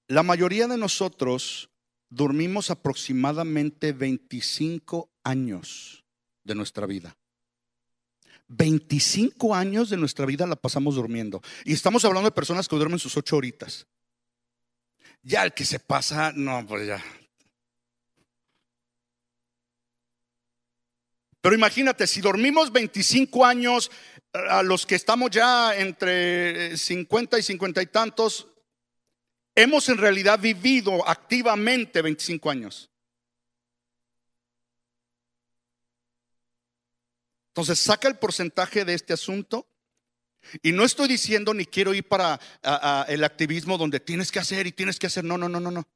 la 0.09 0.23
mayoría 0.23 0.67
de 0.69 0.79
nosotros 0.79 1.71
dormimos 2.09 2.71
aproximadamente 2.71 3.93
25 3.93 5.11
años 5.25 6.05
de 6.45 6.55
nuestra 6.55 6.87
vida. 6.87 7.17
25 8.53 9.55
años 9.55 9.91
de 9.91 9.97
nuestra 9.97 10.27
vida 10.27 10.47
la 10.47 10.57
pasamos 10.57 10.97
durmiendo. 10.97 11.43
Y 11.65 11.73
estamos 11.73 12.05
hablando 12.05 12.29
de 12.29 12.35
personas 12.35 12.69
que 12.69 12.77
duermen 12.77 12.99
sus 12.99 13.17
ocho 13.17 13.37
horitas. 13.37 13.87
Ya 15.23 15.45
el 15.45 15.53
que 15.53 15.65
se 15.65 15.79
pasa, 15.79 16.33
no, 16.35 16.67
pues 16.67 16.87
ya. 16.87 17.03
Pero 21.41 21.55
imagínate, 21.55 22.07
si 22.07 22.21
dormimos 22.21 22.71
25 22.71 23.45
años, 23.45 23.91
a 24.33 24.63
los 24.63 24.87
que 24.87 24.95
estamos 24.95 25.31
ya 25.31 25.77
entre 25.77 26.77
50 26.77 27.39
y 27.39 27.43
50 27.43 27.83
y 27.83 27.87
tantos, 27.87 28.49
hemos 29.55 29.89
en 29.89 29.99
realidad 29.99 30.39
vivido 30.39 31.07
activamente 31.09 32.01
25 32.01 32.51
años. 32.51 32.92
Entonces, 37.53 37.79
saca 37.79 38.09
el 38.09 38.17
porcentaje 38.17 38.85
de 38.87 38.95
este 38.95 39.13
asunto. 39.13 39.69
Y 40.63 40.73
no 40.73 40.85
estoy 40.85 41.07
diciendo 41.07 41.55
ni 41.55 41.67
quiero 41.67 41.95
ir 41.95 42.09
para 42.09 42.41
el 43.09 43.23
activismo 43.25 43.79
donde 43.79 44.01
tienes 44.01 44.33
que 44.33 44.39
hacer 44.41 44.67
y 44.67 44.73
tienes 44.73 44.99
que 44.99 45.07
hacer. 45.07 45.23
No, 45.23 45.37
no, 45.37 45.49
no, 45.49 45.61
no, 45.61 45.71
no. 45.71 45.87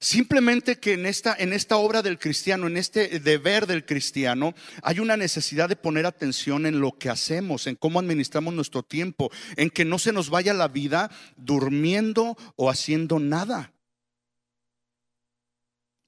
Simplemente 0.00 0.76
que 0.80 0.94
en 0.94 1.06
esta, 1.06 1.36
en 1.38 1.52
esta 1.52 1.76
obra 1.76 2.02
del 2.02 2.18
cristiano, 2.18 2.66
en 2.66 2.76
este 2.76 3.20
deber 3.20 3.66
del 3.66 3.84
cristiano, 3.84 4.54
hay 4.82 4.98
una 4.98 5.16
necesidad 5.16 5.68
de 5.68 5.76
poner 5.76 6.06
atención 6.06 6.66
en 6.66 6.80
lo 6.80 6.98
que 6.98 7.10
hacemos, 7.10 7.66
en 7.66 7.76
cómo 7.76 8.00
administramos 8.00 8.54
nuestro 8.54 8.82
tiempo, 8.82 9.30
en 9.56 9.70
que 9.70 9.84
no 9.84 9.98
se 9.98 10.12
nos 10.12 10.30
vaya 10.30 10.52
la 10.52 10.68
vida 10.68 11.10
durmiendo 11.36 12.36
o 12.56 12.70
haciendo 12.70 13.20
nada. 13.20 13.73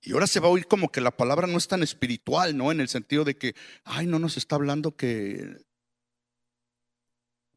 Y 0.06 0.12
ahora 0.12 0.28
se 0.28 0.38
va 0.38 0.46
a 0.46 0.52
oír 0.52 0.68
como 0.68 0.92
que 0.92 1.00
la 1.00 1.10
palabra 1.10 1.48
no 1.48 1.58
es 1.58 1.66
tan 1.66 1.82
espiritual, 1.82 2.56
¿no? 2.56 2.70
En 2.70 2.80
el 2.80 2.88
sentido 2.88 3.24
de 3.24 3.36
que, 3.36 3.56
ay, 3.82 4.06
no 4.06 4.20
nos 4.20 4.36
está 4.36 4.54
hablando 4.54 4.94
que... 4.94 5.56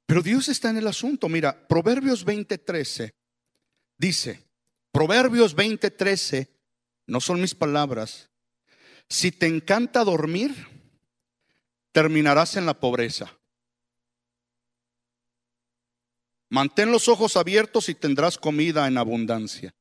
Pero 0.07 0.23
Dios 0.23 0.49
está 0.49 0.71
en 0.71 0.77
el 0.77 0.87
asunto. 0.87 1.29
Mira, 1.29 1.67
Proverbios 1.67 2.25
20:13 2.25 3.13
dice, 3.99 4.47
Proverbios 4.91 5.55
20:13, 5.55 6.49
no 7.05 7.21
son 7.21 7.39
mis 7.39 7.53
palabras, 7.53 8.31
si 9.07 9.31
te 9.31 9.45
encanta 9.45 10.03
dormir, 10.03 10.55
terminarás 11.91 12.57
en 12.57 12.65
la 12.65 12.79
pobreza. 12.79 13.37
Mantén 16.49 16.91
los 16.91 17.09
ojos 17.09 17.37
abiertos 17.37 17.89
y 17.89 17.93
tendrás 17.93 18.39
comida 18.39 18.87
en 18.87 18.97
abundancia. 18.97 19.75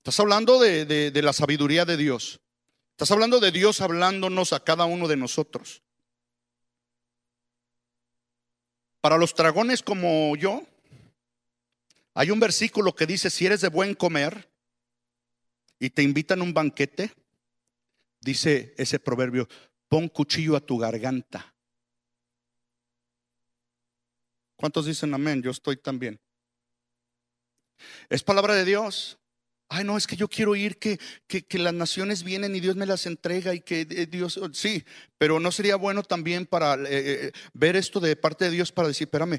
Estás 0.00 0.18
hablando 0.18 0.58
de, 0.58 1.12
la 1.22 1.34
sabiduría 1.34 1.84
de 1.84 1.98
Dios. 1.98 2.40
Estás 2.92 3.10
hablando 3.10 3.38
de 3.38 3.52
Dios 3.52 3.82
hablándonos 3.82 4.54
a 4.54 4.64
cada 4.64 4.86
uno 4.86 5.06
de 5.06 5.18
nosotros. 5.18 5.82
Para 9.02 9.18
los 9.18 9.34
dragones 9.34 9.82
como 9.82 10.34
yo, 10.36 10.66
hay 12.14 12.30
un 12.30 12.40
versículo 12.40 12.94
que 12.94 13.04
dice, 13.04 13.28
si 13.28 13.44
eres 13.44 13.60
de 13.60 13.68
buen 13.68 13.94
comer 13.94 14.50
y 15.78 15.90
te 15.90 16.02
invitan 16.02 16.40
a 16.40 16.44
un 16.44 16.54
banquete, 16.54 17.12
dice 18.20 18.74
ese 18.78 18.98
proverbio, 19.00 19.48
pon 19.86 20.08
cuchillo 20.08 20.56
a 20.56 20.60
tu 20.60 20.78
garganta. 20.78 21.54
¿Cuántos 24.56 24.86
dicen 24.86 25.12
amén? 25.12 25.42
Yo 25.42 25.50
estoy 25.50 25.76
también. 25.76 26.18
Es 28.08 28.22
palabra 28.22 28.54
de 28.54 28.64
Dios. 28.64 29.19
Ay, 29.72 29.84
no, 29.84 29.96
es 29.96 30.08
que 30.08 30.16
yo 30.16 30.26
quiero 30.26 30.56
ir, 30.56 30.78
que, 30.78 30.98
que, 31.28 31.58
las 31.60 31.72
naciones 31.72 32.24
vienen 32.24 32.56
y 32.56 32.60
Dios 32.60 32.74
me 32.74 32.86
las 32.86 33.06
entrega 33.06 33.54
y 33.54 33.60
que 33.60 33.82
eh, 33.88 34.06
Dios, 34.06 34.36
oh, 34.36 34.52
sí, 34.52 34.84
pero 35.16 35.38
no 35.38 35.52
sería 35.52 35.76
bueno 35.76 36.02
también 36.02 36.44
para 36.44 36.74
eh, 36.74 36.88
eh, 36.90 37.32
ver 37.52 37.76
esto 37.76 38.00
de 38.00 38.16
parte 38.16 38.46
de 38.46 38.50
Dios 38.50 38.72
para 38.72 38.88
decir, 38.88 39.06
espérame, 39.06 39.38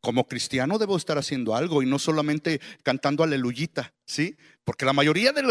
como 0.00 0.28
cristiano 0.28 0.78
debo 0.78 0.96
estar 0.96 1.18
haciendo 1.18 1.56
algo 1.56 1.82
y 1.82 1.86
no 1.86 1.98
solamente 1.98 2.60
cantando 2.84 3.24
aleluyita, 3.24 3.92
¿sí? 4.06 4.36
Porque 4.64 4.84
la 4.84 4.92
mayoría 4.92 5.32
de 5.32 5.42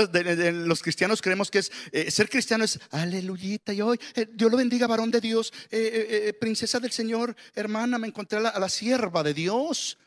los, 0.54 0.82
cristianos 0.82 1.22
creemos 1.22 1.52
que 1.52 1.60
es 1.60 1.70
ser 2.08 2.30
cristiano 2.30 2.64
es 2.64 2.80
aleluyita 2.92 3.74
y 3.74 3.82
hoy 3.82 4.00
Dios 4.32 4.50
lo 4.50 4.56
bendiga, 4.56 4.88
varón 4.88 5.12
de 5.12 5.20
Dios, 5.20 5.52
princesa 6.40 6.80
del 6.80 6.94
Señor, 6.94 7.36
hermana, 7.56 7.98
me 7.98 8.08
encontré 8.08 8.38
a 8.38 8.42
la, 8.42 8.50
a 8.50 8.60
la 8.60 8.70
sierva 8.70 9.22
de 9.22 9.34
Dios. 9.34 9.98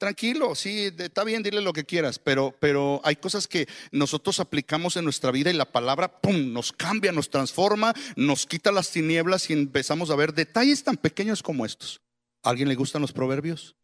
Tranquilo, 0.00 0.54
sí, 0.54 0.90
está 0.96 1.24
bien, 1.24 1.42
dile 1.42 1.60
lo 1.60 1.74
que 1.74 1.84
quieras, 1.84 2.18
pero, 2.18 2.56
pero 2.58 3.02
hay 3.04 3.16
cosas 3.16 3.46
que 3.46 3.68
nosotros 3.92 4.40
aplicamos 4.40 4.96
en 4.96 5.04
nuestra 5.04 5.30
vida 5.30 5.50
y 5.50 5.52
la 5.52 5.70
palabra, 5.70 6.22
¡pum!, 6.22 6.54
nos 6.54 6.72
cambia, 6.72 7.12
nos 7.12 7.28
transforma, 7.28 7.92
nos 8.16 8.46
quita 8.46 8.72
las 8.72 8.90
tinieblas 8.90 9.50
y 9.50 9.52
empezamos 9.52 10.08
a 10.08 10.16
ver 10.16 10.32
detalles 10.32 10.82
tan 10.84 10.96
pequeños 10.96 11.42
como 11.42 11.66
estos. 11.66 12.00
¿A 12.42 12.48
alguien 12.48 12.70
le 12.70 12.76
gustan 12.76 13.02
los 13.02 13.12
proverbios? 13.12 13.76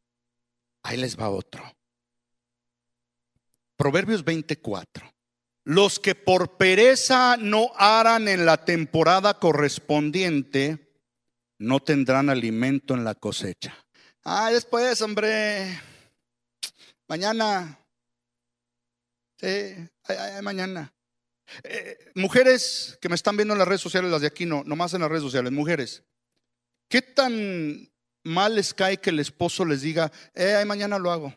Ahí 0.82 0.96
les 0.96 1.20
va 1.20 1.28
otro. 1.28 1.62
Proverbios 3.76 4.24
24. 4.24 5.12
Los 5.64 6.00
que 6.00 6.14
por 6.14 6.56
pereza 6.56 7.36
no 7.36 7.72
harán 7.76 8.26
en 8.28 8.46
la 8.46 8.64
temporada 8.64 9.38
correspondiente, 9.38 10.96
no 11.58 11.80
tendrán 11.80 12.30
alimento 12.30 12.94
en 12.94 13.04
la 13.04 13.14
cosecha. 13.14 13.76
Ah, 14.24 14.50
después, 14.50 15.02
hombre. 15.02 15.78
Mañana. 17.08 17.78
Sí, 19.38 19.74
mañana. 20.42 20.92
Eh, 21.62 22.10
mujeres 22.14 22.98
que 23.00 23.08
me 23.08 23.14
están 23.14 23.36
viendo 23.36 23.54
en 23.54 23.58
las 23.58 23.68
redes 23.68 23.80
sociales, 23.80 24.10
las 24.10 24.20
de 24.20 24.26
aquí 24.26 24.46
no, 24.46 24.64
nomás 24.64 24.94
en 24.94 25.02
las 25.02 25.10
redes 25.10 25.22
sociales, 25.22 25.52
mujeres. 25.52 26.02
¿Qué 26.88 27.02
tan 27.02 27.88
mal 28.24 28.54
les 28.54 28.74
cae 28.74 28.98
que 28.98 29.10
el 29.10 29.20
esposo 29.20 29.64
les 29.64 29.82
diga, 29.82 30.10
eh, 30.34 30.64
mañana 30.66 30.98
lo 30.98 31.10
hago? 31.10 31.34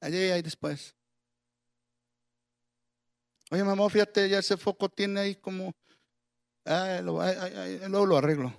Allí, 0.00 0.16
ahí 0.30 0.42
después. 0.42 0.94
Oye, 3.50 3.64
mamá, 3.64 3.88
fíjate, 3.88 4.28
ya 4.28 4.38
ese 4.38 4.56
foco 4.56 4.88
tiene 4.88 5.20
ahí 5.20 5.34
como, 5.36 5.74
luego 6.64 8.06
lo 8.06 8.16
arreglo. 8.16 8.54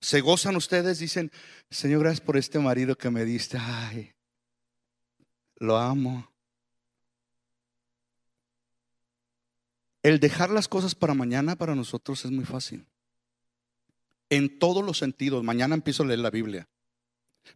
Se 0.00 0.20
gozan 0.20 0.56
ustedes, 0.56 0.98
dicen, 0.98 1.30
Señor, 1.70 2.00
gracias 2.00 2.20
por 2.20 2.36
este 2.36 2.58
marido 2.58 2.96
que 2.96 3.10
me 3.10 3.24
diste. 3.24 3.58
Ay, 3.60 4.12
lo 5.60 5.76
amo. 5.76 6.28
El 10.02 10.18
dejar 10.18 10.50
las 10.50 10.66
cosas 10.66 10.94
para 10.94 11.14
mañana 11.14 11.56
para 11.56 11.74
nosotros 11.74 12.24
es 12.24 12.30
muy 12.30 12.44
fácil. 12.44 12.86
En 14.30 14.58
todos 14.58 14.84
los 14.84 14.98
sentidos. 14.98 15.44
Mañana 15.44 15.74
empiezo 15.74 16.02
a 16.02 16.06
leer 16.06 16.20
la 16.20 16.30
Biblia. 16.30 16.68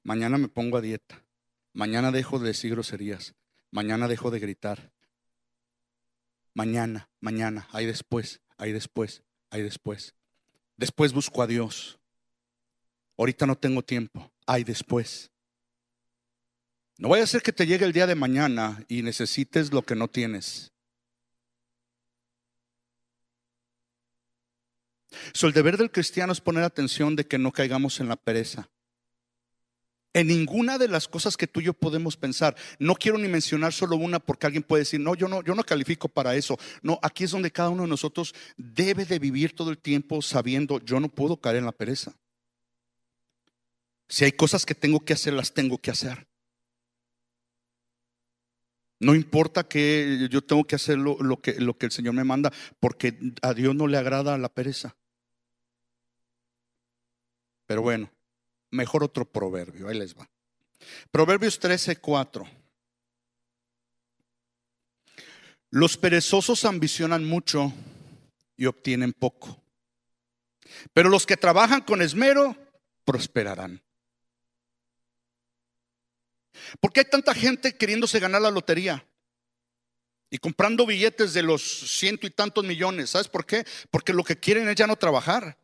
Mañana 0.02 0.38
me 0.38 0.48
pongo 0.48 0.76
a 0.76 0.82
dieta. 0.82 1.24
Mañana 1.72 2.12
dejo 2.12 2.38
de 2.38 2.48
decir 2.48 2.72
groserías. 2.72 3.34
Mañana 3.70 4.06
dejo 4.06 4.30
de 4.30 4.38
gritar. 4.38 4.92
Mañana, 6.52 7.08
mañana, 7.20 7.68
ahí 7.72 7.84
después, 7.84 8.40
ahí 8.58 8.70
después, 8.70 9.24
ahí 9.50 9.62
después. 9.62 10.14
Después 10.76 11.12
busco 11.12 11.42
a 11.42 11.48
Dios. 11.48 11.98
Ahorita 13.16 13.46
no 13.46 13.56
tengo 13.56 13.82
tiempo. 13.82 14.30
Ahí 14.46 14.62
después. 14.62 15.32
No 16.98 17.08
vaya 17.08 17.24
a 17.24 17.26
ser 17.26 17.42
que 17.42 17.52
te 17.52 17.66
llegue 17.66 17.84
el 17.84 17.92
día 17.92 18.06
de 18.06 18.14
mañana 18.14 18.84
y 18.88 19.02
necesites 19.02 19.72
lo 19.72 19.82
que 19.82 19.96
no 19.96 20.08
tienes. 20.08 20.72
So, 25.32 25.46
el 25.46 25.52
deber 25.52 25.76
del 25.76 25.90
cristiano 25.90 26.32
es 26.32 26.40
poner 26.40 26.64
atención 26.64 27.16
de 27.16 27.26
que 27.26 27.38
no 27.38 27.52
caigamos 27.52 28.00
en 28.00 28.08
la 28.08 28.16
pereza. 28.16 28.68
En 30.12 30.28
ninguna 30.28 30.78
de 30.78 30.86
las 30.86 31.08
cosas 31.08 31.36
que 31.36 31.48
tú 31.48 31.60
y 31.60 31.64
yo 31.64 31.74
podemos 31.74 32.16
pensar, 32.16 32.54
no 32.78 32.94
quiero 32.94 33.18
ni 33.18 33.26
mencionar 33.26 33.72
solo 33.72 33.96
una 33.96 34.20
porque 34.20 34.46
alguien 34.46 34.62
puede 34.62 34.82
decir, 34.82 35.00
no, 35.00 35.16
yo 35.16 35.26
no, 35.26 35.42
yo 35.42 35.56
no 35.56 35.64
califico 35.64 36.08
para 36.08 36.36
eso. 36.36 36.56
No, 36.82 37.00
aquí 37.02 37.24
es 37.24 37.32
donde 37.32 37.50
cada 37.50 37.70
uno 37.70 37.82
de 37.82 37.88
nosotros 37.88 38.32
debe 38.56 39.04
de 39.04 39.18
vivir 39.18 39.56
todo 39.56 39.70
el 39.70 39.78
tiempo 39.78 40.22
sabiendo, 40.22 40.78
yo 40.84 41.00
no 41.00 41.08
puedo 41.08 41.36
caer 41.36 41.56
en 41.56 41.64
la 41.64 41.72
pereza. 41.72 42.16
Si 44.08 44.24
hay 44.24 44.32
cosas 44.32 44.64
que 44.64 44.76
tengo 44.76 45.00
que 45.00 45.14
hacer, 45.14 45.32
las 45.32 45.52
tengo 45.52 45.78
que 45.78 45.90
hacer. 45.90 46.28
No 49.00 49.14
importa 49.14 49.64
que 49.64 50.28
yo 50.30 50.42
tengo 50.42 50.64
que 50.64 50.76
hacer 50.76 50.98
lo, 50.98 51.40
que, 51.40 51.54
lo 51.60 51.76
que 51.76 51.86
el 51.86 51.92
Señor 51.92 52.14
me 52.14 52.24
manda, 52.24 52.52
porque 52.80 53.18
a 53.42 53.52
Dios 53.52 53.74
no 53.74 53.86
le 53.86 53.98
agrada 53.98 54.38
la 54.38 54.48
pereza. 54.48 54.96
Pero 57.66 57.82
bueno, 57.82 58.10
mejor 58.70 59.04
otro 59.04 59.24
proverbio, 59.24 59.88
ahí 59.88 59.98
les 59.98 60.16
va. 60.16 60.28
Proverbios 61.10 61.58
13, 61.58 61.96
4. 61.96 62.46
Los 65.70 65.96
perezosos 65.96 66.64
ambicionan 66.64 67.24
mucho 67.24 67.72
y 68.56 68.66
obtienen 68.66 69.12
poco. 69.12 69.60
Pero 70.92 71.08
los 71.08 71.26
que 71.26 71.36
trabajan 71.36 71.82
con 71.82 72.02
esmero 72.02 72.56
prosperarán. 73.04 73.82
¿Por 76.80 76.92
qué 76.92 77.00
hay 77.00 77.06
tanta 77.06 77.34
gente 77.34 77.76
queriéndose 77.76 78.20
ganar 78.20 78.42
la 78.42 78.50
lotería? 78.50 79.06
Y 80.30 80.38
comprando 80.38 80.86
billetes 80.86 81.32
de 81.32 81.42
los 81.42 81.62
ciento 81.62 82.26
y 82.26 82.30
tantos 82.30 82.64
millones. 82.64 83.10
¿Sabes 83.10 83.28
por 83.28 83.46
qué? 83.46 83.64
Porque 83.90 84.12
lo 84.12 84.24
que 84.24 84.38
quieren 84.38 84.68
es 84.68 84.74
ya 84.74 84.86
no 84.86 84.96
trabajar. 84.96 85.56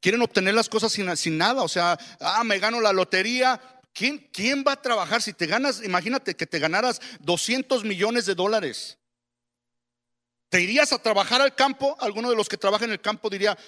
Quieren 0.00 0.22
obtener 0.22 0.54
las 0.54 0.68
cosas 0.68 0.92
sin, 0.92 1.38
nada. 1.38 1.62
O 1.62 1.68
sea, 1.68 1.98
ah, 2.20 2.44
me 2.44 2.58
gano 2.58 2.80
la 2.80 2.92
lotería. 2.92 3.60
¿Quién, 3.92 4.18
¿Quién 4.32 4.64
va 4.66 4.72
a 4.72 4.82
trabajar 4.82 5.22
si 5.22 5.32
te 5.32 5.46
ganas? 5.46 5.82
Imagínate 5.82 6.34
que 6.34 6.46
te 6.46 6.58
ganaras 6.58 7.00
200 7.20 7.84
millones 7.84 8.26
de 8.26 8.34
dólares. 8.34 8.98
¿Te 10.48 10.60
irías 10.60 10.92
a 10.92 10.98
trabajar 10.98 11.40
al 11.40 11.54
campo? 11.54 11.96
Alguno 12.00 12.30
de 12.30 12.36
los 12.36 12.48
que 12.48 12.56
trabajan 12.56 12.88
en 12.88 12.92
el 12.92 13.00
campo 13.00 13.28
diría, 13.28 13.58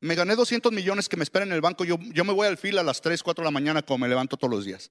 me 0.00 0.14
gané 0.14 0.34
200 0.34 0.72
millones 0.72 1.08
que 1.08 1.16
me 1.16 1.22
esperan 1.22 1.48
en 1.48 1.54
el 1.54 1.60
banco, 1.60 1.84
yo, 1.84 1.98
yo 2.00 2.24
me 2.24 2.32
voy 2.32 2.46
al 2.46 2.56
fila 2.56 2.80
a 2.80 2.84
las 2.84 3.00
3, 3.00 3.22
4 3.22 3.42
de 3.42 3.46
la 3.46 3.50
mañana 3.50 3.82
como 3.82 3.98
me 3.98 4.08
levanto 4.08 4.36
todos 4.36 4.54
los 4.54 4.64
días. 4.64 4.90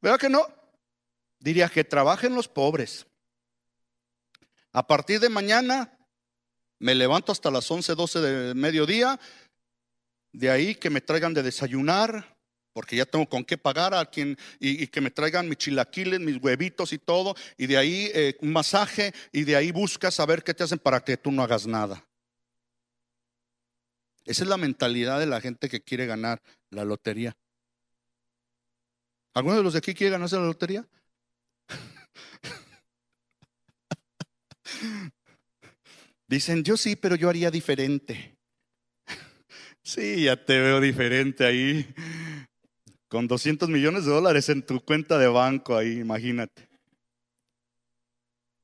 ¿Verdad 0.00 0.18
que 0.18 0.28
no? 0.28 0.46
Diría 1.38 1.68
que 1.68 1.84
trabajen 1.84 2.34
los 2.34 2.48
pobres. 2.48 3.06
A 4.72 4.86
partir 4.86 5.20
de 5.20 5.28
mañana 5.28 5.96
me 6.78 6.94
levanto 6.94 7.32
hasta 7.32 7.50
las 7.50 7.70
11, 7.70 7.94
12 7.94 8.20
de 8.20 8.54
mediodía. 8.54 9.20
De 10.32 10.50
ahí 10.50 10.74
que 10.74 10.90
me 10.90 11.00
traigan 11.00 11.34
de 11.34 11.42
desayunar, 11.42 12.36
porque 12.72 12.96
ya 12.96 13.04
tengo 13.04 13.28
con 13.28 13.44
qué 13.44 13.58
pagar 13.58 13.94
a 13.94 14.06
quien 14.06 14.38
y, 14.58 14.86
que 14.86 15.00
me 15.00 15.10
traigan 15.10 15.48
mis 15.48 15.58
chilaquiles, 15.58 16.20
mis 16.20 16.36
huevitos 16.40 16.92
y 16.92 16.98
todo. 16.98 17.34
Y 17.56 17.66
de 17.66 17.76
ahí 17.76 18.10
eh, 18.14 18.36
un 18.40 18.52
masaje 18.52 19.12
y 19.32 19.44
de 19.44 19.56
ahí 19.56 19.70
buscas 19.72 20.18
a 20.20 20.26
ver 20.26 20.42
qué 20.42 20.54
te 20.54 20.64
hacen 20.64 20.78
para 20.78 21.00
que 21.00 21.16
tú 21.16 21.30
no 21.30 21.42
hagas 21.42 21.66
nada. 21.66 22.04
Esa 24.30 24.44
es 24.44 24.48
la 24.48 24.58
mentalidad 24.58 25.18
de 25.18 25.26
la 25.26 25.40
gente 25.40 25.68
que 25.68 25.80
quiere 25.80 26.06
ganar 26.06 26.40
la 26.70 26.84
lotería. 26.84 27.36
¿Alguno 29.34 29.56
de 29.56 29.64
los 29.64 29.72
de 29.72 29.80
aquí 29.80 29.92
quiere 29.92 30.12
ganarse 30.12 30.36
la 30.36 30.44
lotería? 30.44 30.88
Dicen, 36.28 36.62
yo 36.62 36.76
sí, 36.76 36.94
pero 36.94 37.16
yo 37.16 37.28
haría 37.28 37.50
diferente. 37.50 38.36
Sí, 39.82 40.24
ya 40.24 40.36
te 40.36 40.60
veo 40.60 40.80
diferente 40.80 41.44
ahí. 41.44 41.92
Con 43.08 43.26
200 43.26 43.68
millones 43.68 44.04
de 44.04 44.12
dólares 44.12 44.48
en 44.48 44.64
tu 44.64 44.78
cuenta 44.84 45.18
de 45.18 45.26
banco 45.26 45.76
ahí, 45.76 45.98
imagínate. 45.98 46.68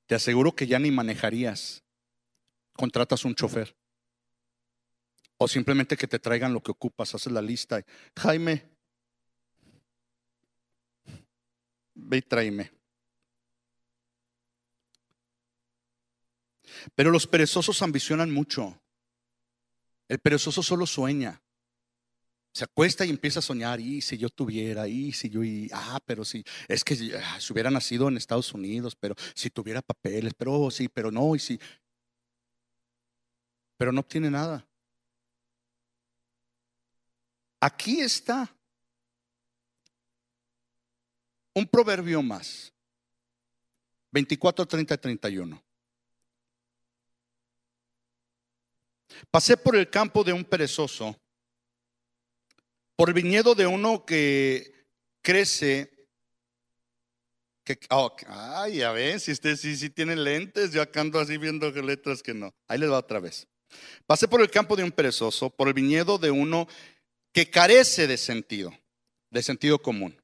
Te 0.06 0.14
aseguro 0.14 0.54
que 0.54 0.68
ya 0.68 0.78
ni 0.78 0.92
manejarías. 0.92 1.82
Contratas 2.74 3.24
un 3.24 3.34
chofer. 3.34 3.74
O 5.38 5.48
simplemente 5.48 5.96
que 5.96 6.06
te 6.06 6.18
traigan 6.18 6.52
lo 6.52 6.62
que 6.62 6.70
ocupas, 6.70 7.14
haces 7.14 7.32
la 7.32 7.42
lista. 7.42 7.84
Jaime, 8.16 8.64
ve 11.94 12.16
y 12.18 12.22
tráeme. 12.22 12.72
Pero 16.94 17.10
los 17.10 17.26
perezosos 17.26 17.82
ambicionan 17.82 18.30
mucho. 18.30 18.80
El 20.08 20.18
perezoso 20.18 20.62
solo 20.62 20.86
sueña. 20.86 21.42
Se 22.52 22.64
acuesta 22.64 23.04
y 23.04 23.10
empieza 23.10 23.40
a 23.40 23.42
soñar, 23.42 23.80
y 23.80 24.00
si 24.00 24.16
yo 24.16 24.30
tuviera, 24.30 24.88
y 24.88 25.12
si 25.12 25.28
yo, 25.28 25.44
y, 25.44 25.68
ah, 25.74 26.00
pero 26.06 26.24
si, 26.24 26.42
es 26.68 26.84
que 26.84 26.94
ah, 27.22 27.38
si 27.38 27.52
hubiera 27.52 27.70
nacido 27.70 28.08
en 28.08 28.16
Estados 28.16 28.54
Unidos, 28.54 28.96
pero 28.96 29.14
si 29.34 29.50
tuviera 29.50 29.82
papeles, 29.82 30.32
pero 30.34 30.54
oh, 30.54 30.70
sí, 30.70 30.88
pero 30.88 31.10
no, 31.10 31.36
y 31.36 31.38
si. 31.38 31.60
Pero 33.76 33.92
no 33.92 34.00
obtiene 34.00 34.30
nada. 34.30 34.66
Aquí 37.66 38.00
está 38.00 38.48
un 41.52 41.66
proverbio 41.66 42.22
más. 42.22 42.72
24, 44.12 44.64
30, 44.64 44.96
31. 44.96 45.64
Pasé 49.32 49.56
por 49.56 49.74
el 49.74 49.90
campo 49.90 50.22
de 50.22 50.32
un 50.32 50.44
perezoso 50.44 51.20
por 52.94 53.08
el 53.08 53.14
viñedo 53.14 53.56
de 53.56 53.66
uno 53.66 54.06
que 54.06 54.86
crece. 55.20 55.92
Oh, 57.90 58.14
ay, 58.28 58.76
ya 58.76 58.92
ven, 58.92 59.18
si 59.18 59.32
usted 59.32 59.56
sí, 59.56 59.74
sí 59.76 59.90
tiene 59.90 60.14
lentes, 60.14 60.70
yo 60.70 60.80
acá 60.80 61.00
ando 61.00 61.18
así 61.18 61.36
viendo 61.36 61.68
letras 61.72 62.22
que 62.22 62.32
no. 62.32 62.54
Ahí 62.68 62.78
les 62.78 62.92
va 62.92 62.98
otra 62.98 63.18
vez. 63.18 63.48
Pase 64.06 64.28
por 64.28 64.40
el 64.40 64.52
campo 64.52 64.76
de 64.76 64.84
un 64.84 64.92
perezoso, 64.92 65.50
por 65.50 65.66
el 65.66 65.74
viñedo 65.74 66.16
de 66.16 66.30
uno 66.30 66.68
que 67.36 67.50
carece 67.50 68.06
de 68.06 68.16
sentido, 68.16 68.72
de 69.30 69.42
sentido 69.42 69.82
común. 69.82 70.18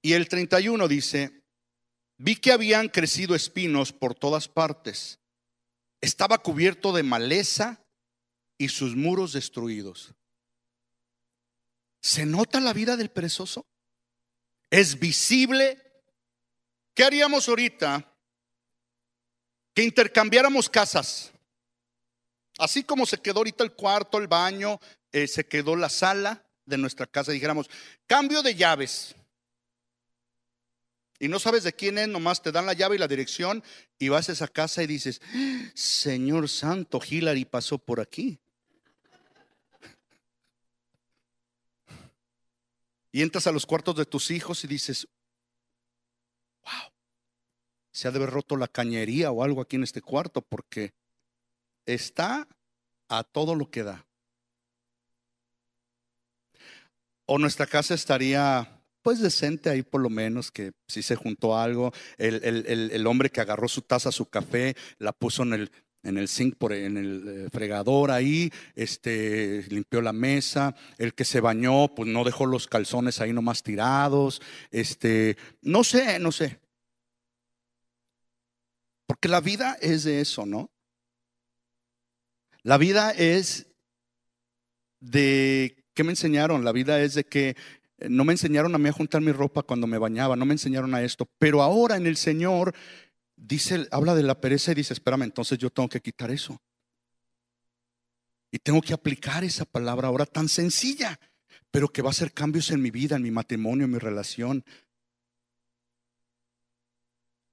Y 0.00 0.12
el 0.12 0.28
31 0.28 0.86
dice, 0.86 1.42
vi 2.16 2.36
que 2.36 2.52
habían 2.52 2.88
crecido 2.88 3.34
espinos 3.34 3.92
por 3.92 4.14
todas 4.14 4.46
partes, 4.46 5.18
estaba 6.00 6.38
cubierto 6.38 6.92
de 6.92 7.02
maleza 7.02 7.84
y 8.58 8.68
sus 8.68 8.94
muros 8.94 9.32
destruidos. 9.32 10.14
¿Se 12.00 12.26
nota 12.26 12.60
la 12.60 12.72
vida 12.72 12.96
del 12.96 13.10
perezoso? 13.10 13.66
¿Es 14.70 15.00
visible? 15.00 15.82
¿Qué 16.94 17.02
haríamos 17.02 17.48
ahorita? 17.48 18.08
Que 19.74 19.82
intercambiáramos 19.82 20.70
casas. 20.70 21.32
Así 22.56 22.84
como 22.84 23.04
se 23.04 23.18
quedó 23.18 23.38
ahorita 23.38 23.64
el 23.64 23.72
cuarto, 23.72 24.18
el 24.18 24.28
baño, 24.28 24.78
eh, 25.14 25.28
se 25.28 25.46
quedó 25.46 25.76
la 25.76 25.88
sala 25.88 26.44
de 26.66 26.76
nuestra 26.76 27.06
casa. 27.06 27.30
Dijéramos, 27.30 27.70
cambio 28.04 28.42
de 28.42 28.56
llaves. 28.56 29.14
Y 31.20 31.28
no 31.28 31.38
sabes 31.38 31.62
de 31.62 31.72
quién 31.72 31.98
es, 31.98 32.08
nomás 32.08 32.42
te 32.42 32.50
dan 32.50 32.66
la 32.66 32.72
llave 32.72 32.96
y 32.96 32.98
la 32.98 33.06
dirección 33.06 33.62
y 33.96 34.08
vas 34.08 34.28
a 34.28 34.32
esa 34.32 34.48
casa 34.48 34.82
y 34.82 34.88
dices, 34.88 35.22
Señor 35.72 36.48
Santo, 36.48 37.00
Hillary 37.08 37.44
pasó 37.44 37.78
por 37.78 38.00
aquí. 38.00 38.40
Y 43.12 43.22
entras 43.22 43.46
a 43.46 43.52
los 43.52 43.66
cuartos 43.66 43.94
de 43.94 44.06
tus 44.06 44.32
hijos 44.32 44.64
y 44.64 44.66
dices, 44.66 45.06
wow, 46.64 46.92
se 47.92 48.08
ha 48.08 48.10
de 48.10 48.18
haber 48.18 48.30
roto 48.30 48.56
la 48.56 48.66
cañería 48.66 49.30
o 49.30 49.44
algo 49.44 49.60
aquí 49.60 49.76
en 49.76 49.84
este 49.84 50.02
cuarto 50.02 50.42
porque 50.42 50.92
está 51.86 52.48
a 53.08 53.22
todo 53.22 53.54
lo 53.54 53.70
que 53.70 53.84
da. 53.84 54.04
O 57.26 57.38
nuestra 57.38 57.66
casa 57.66 57.94
estaría 57.94 58.70
pues 59.02 59.20
decente 59.20 59.68
ahí 59.68 59.82
por 59.82 60.00
lo 60.00 60.08
menos, 60.08 60.50
que 60.50 60.72
si 60.88 61.02
se 61.02 61.14
juntó 61.14 61.58
algo, 61.58 61.92
el, 62.16 62.42
el, 62.42 63.06
hombre 63.06 63.28
que 63.28 63.42
agarró 63.42 63.68
su 63.68 63.82
taza, 63.82 64.10
su 64.10 64.30
café, 64.30 64.74
la 64.98 65.12
puso 65.12 65.42
en 65.42 65.52
el, 65.52 65.70
en 66.04 66.16
el 66.16 66.26
zinc, 66.26 66.56
por, 66.56 66.72
en 66.72 66.96
el 66.96 67.24
eh, 67.28 67.48
fregador 67.52 68.10
ahí, 68.10 68.50
este, 68.74 69.62
limpió 69.68 70.00
la 70.00 70.14
mesa, 70.14 70.74
el 70.96 71.12
que 71.12 71.26
se 71.26 71.40
bañó, 71.40 71.94
pues 71.94 72.08
no 72.08 72.24
dejó 72.24 72.46
los 72.46 72.66
calzones 72.66 73.20
ahí 73.20 73.34
nomás 73.34 73.62
tirados, 73.62 74.40
este, 74.70 75.36
no 75.60 75.84
sé, 75.84 76.18
no 76.18 76.32
sé. 76.32 76.60
Porque 79.06 79.28
la 79.28 79.40
vida 79.40 79.76
es 79.82 80.04
de 80.04 80.22
eso, 80.22 80.46
¿no? 80.46 80.70
La 82.62 82.78
vida 82.78 83.10
es 83.10 83.66
de, 85.00 85.83
¿qué 85.94 86.04
me 86.04 86.10
enseñaron? 86.10 86.64
La 86.64 86.72
vida 86.72 87.00
es 87.00 87.14
de 87.14 87.24
que 87.24 87.56
eh, 87.98 88.08
no 88.08 88.24
me 88.24 88.32
enseñaron 88.32 88.74
a 88.74 88.78
mí 88.78 88.88
a 88.88 88.92
juntar 88.92 89.20
mi 89.20 89.32
ropa 89.32 89.62
cuando 89.62 89.86
me 89.86 89.98
bañaba, 89.98 90.36
no 90.36 90.44
me 90.44 90.54
enseñaron 90.54 90.94
a 90.94 91.02
esto, 91.02 91.28
pero 91.38 91.62
ahora 91.62 91.96
en 91.96 92.06
el 92.06 92.16
Señor 92.16 92.74
dice, 93.36 93.86
habla 93.90 94.14
de 94.14 94.22
la 94.22 94.40
pereza 94.40 94.72
y 94.72 94.76
dice, 94.76 94.92
espérame, 94.92 95.22
entonces 95.22 95.58
yo 95.58 95.70
tengo 95.70 95.88
que 95.88 96.00
quitar 96.00 96.30
eso. 96.30 96.60
Y 98.50 98.58
tengo 98.58 98.80
que 98.80 98.94
aplicar 98.94 99.42
esa 99.42 99.64
palabra 99.64 100.08
ahora 100.08 100.26
tan 100.26 100.48
sencilla, 100.48 101.18
pero 101.70 101.88
que 101.88 102.02
va 102.02 102.10
a 102.10 102.12
hacer 102.12 102.32
cambios 102.32 102.70
en 102.70 102.80
mi 102.80 102.90
vida, 102.90 103.16
en 103.16 103.22
mi 103.22 103.32
matrimonio, 103.32 103.84
en 103.84 103.90
mi 103.90 103.98
relación. 103.98 104.64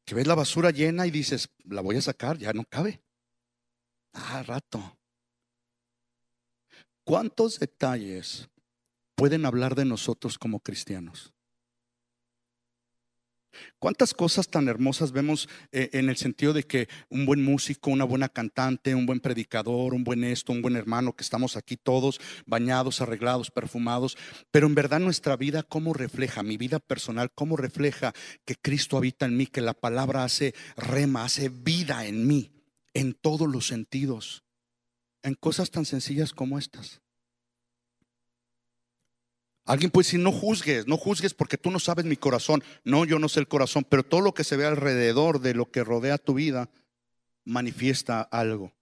Que 0.05 0.13
ves 0.13 0.27
la 0.27 0.35
basura 0.35 0.69
llena 0.69 1.07
y 1.07 1.11
dices, 1.11 1.49
la 1.65 1.81
voy 1.81 1.95
a 1.95 2.01
sacar, 2.01 2.37
ya 2.37 2.53
no 2.53 2.65
cabe. 2.65 3.01
Ah, 4.13 4.43
rato. 4.43 4.99
¿Cuántos 7.03 7.59
detalles 7.59 8.49
pueden 9.21 9.45
hablar 9.45 9.75
de 9.75 9.85
nosotros 9.85 10.39
como 10.39 10.61
cristianos. 10.61 11.31
¿Cuántas 13.77 14.15
cosas 14.15 14.47
tan 14.47 14.67
hermosas 14.67 15.11
vemos 15.11 15.47
eh, 15.71 15.91
en 15.93 16.09
el 16.09 16.17
sentido 16.17 16.53
de 16.53 16.63
que 16.63 16.87
un 17.07 17.27
buen 17.27 17.43
músico, 17.43 17.91
una 17.91 18.03
buena 18.03 18.29
cantante, 18.29 18.95
un 18.95 19.05
buen 19.05 19.19
predicador, 19.19 19.93
un 19.93 20.03
buen 20.03 20.23
esto, 20.23 20.51
un 20.51 20.63
buen 20.63 20.75
hermano, 20.75 21.15
que 21.15 21.21
estamos 21.21 21.55
aquí 21.55 21.77
todos 21.77 22.19
bañados, 22.47 22.99
arreglados, 22.99 23.51
perfumados, 23.51 24.17
pero 24.49 24.65
en 24.65 24.73
verdad 24.73 24.99
nuestra 24.99 25.37
vida, 25.37 25.61
¿cómo 25.61 25.93
refleja? 25.93 26.41
Mi 26.41 26.57
vida 26.57 26.79
personal, 26.79 27.31
¿cómo 27.35 27.57
refleja 27.57 28.13
que 28.43 28.55
Cristo 28.55 28.97
habita 28.97 29.27
en 29.27 29.37
mí, 29.37 29.45
que 29.45 29.61
la 29.61 29.75
palabra 29.75 30.23
hace 30.23 30.55
rema, 30.77 31.25
hace 31.25 31.49
vida 31.49 32.07
en 32.07 32.25
mí, 32.25 32.51
en 32.95 33.13
todos 33.13 33.47
los 33.47 33.67
sentidos, 33.67 34.43
en 35.23 35.35
cosas 35.35 35.71
tan 35.71 35.85
sencillas 35.85 36.33
como 36.33 36.57
estas? 36.57 37.01
Alguien 39.65 39.91
puede 39.91 40.05
decir, 40.05 40.19
no 40.19 40.31
juzgues, 40.31 40.87
no 40.87 40.97
juzgues 40.97 41.33
porque 41.33 41.57
tú 41.57 41.71
no 41.71 41.79
sabes 41.79 42.05
mi 42.05 42.17
corazón. 42.17 42.63
No, 42.83 43.05
yo 43.05 43.19
no 43.19 43.29
sé 43.29 43.39
el 43.39 43.47
corazón, 43.47 43.85
pero 43.87 44.03
todo 44.03 44.21
lo 44.21 44.33
que 44.33 44.43
se 44.43 44.57
ve 44.57 44.65
alrededor 44.65 45.39
de 45.39 45.53
lo 45.53 45.71
que 45.71 45.83
rodea 45.83 46.17
tu 46.17 46.33
vida 46.33 46.69
manifiesta 47.45 48.21
algo. 48.21 48.73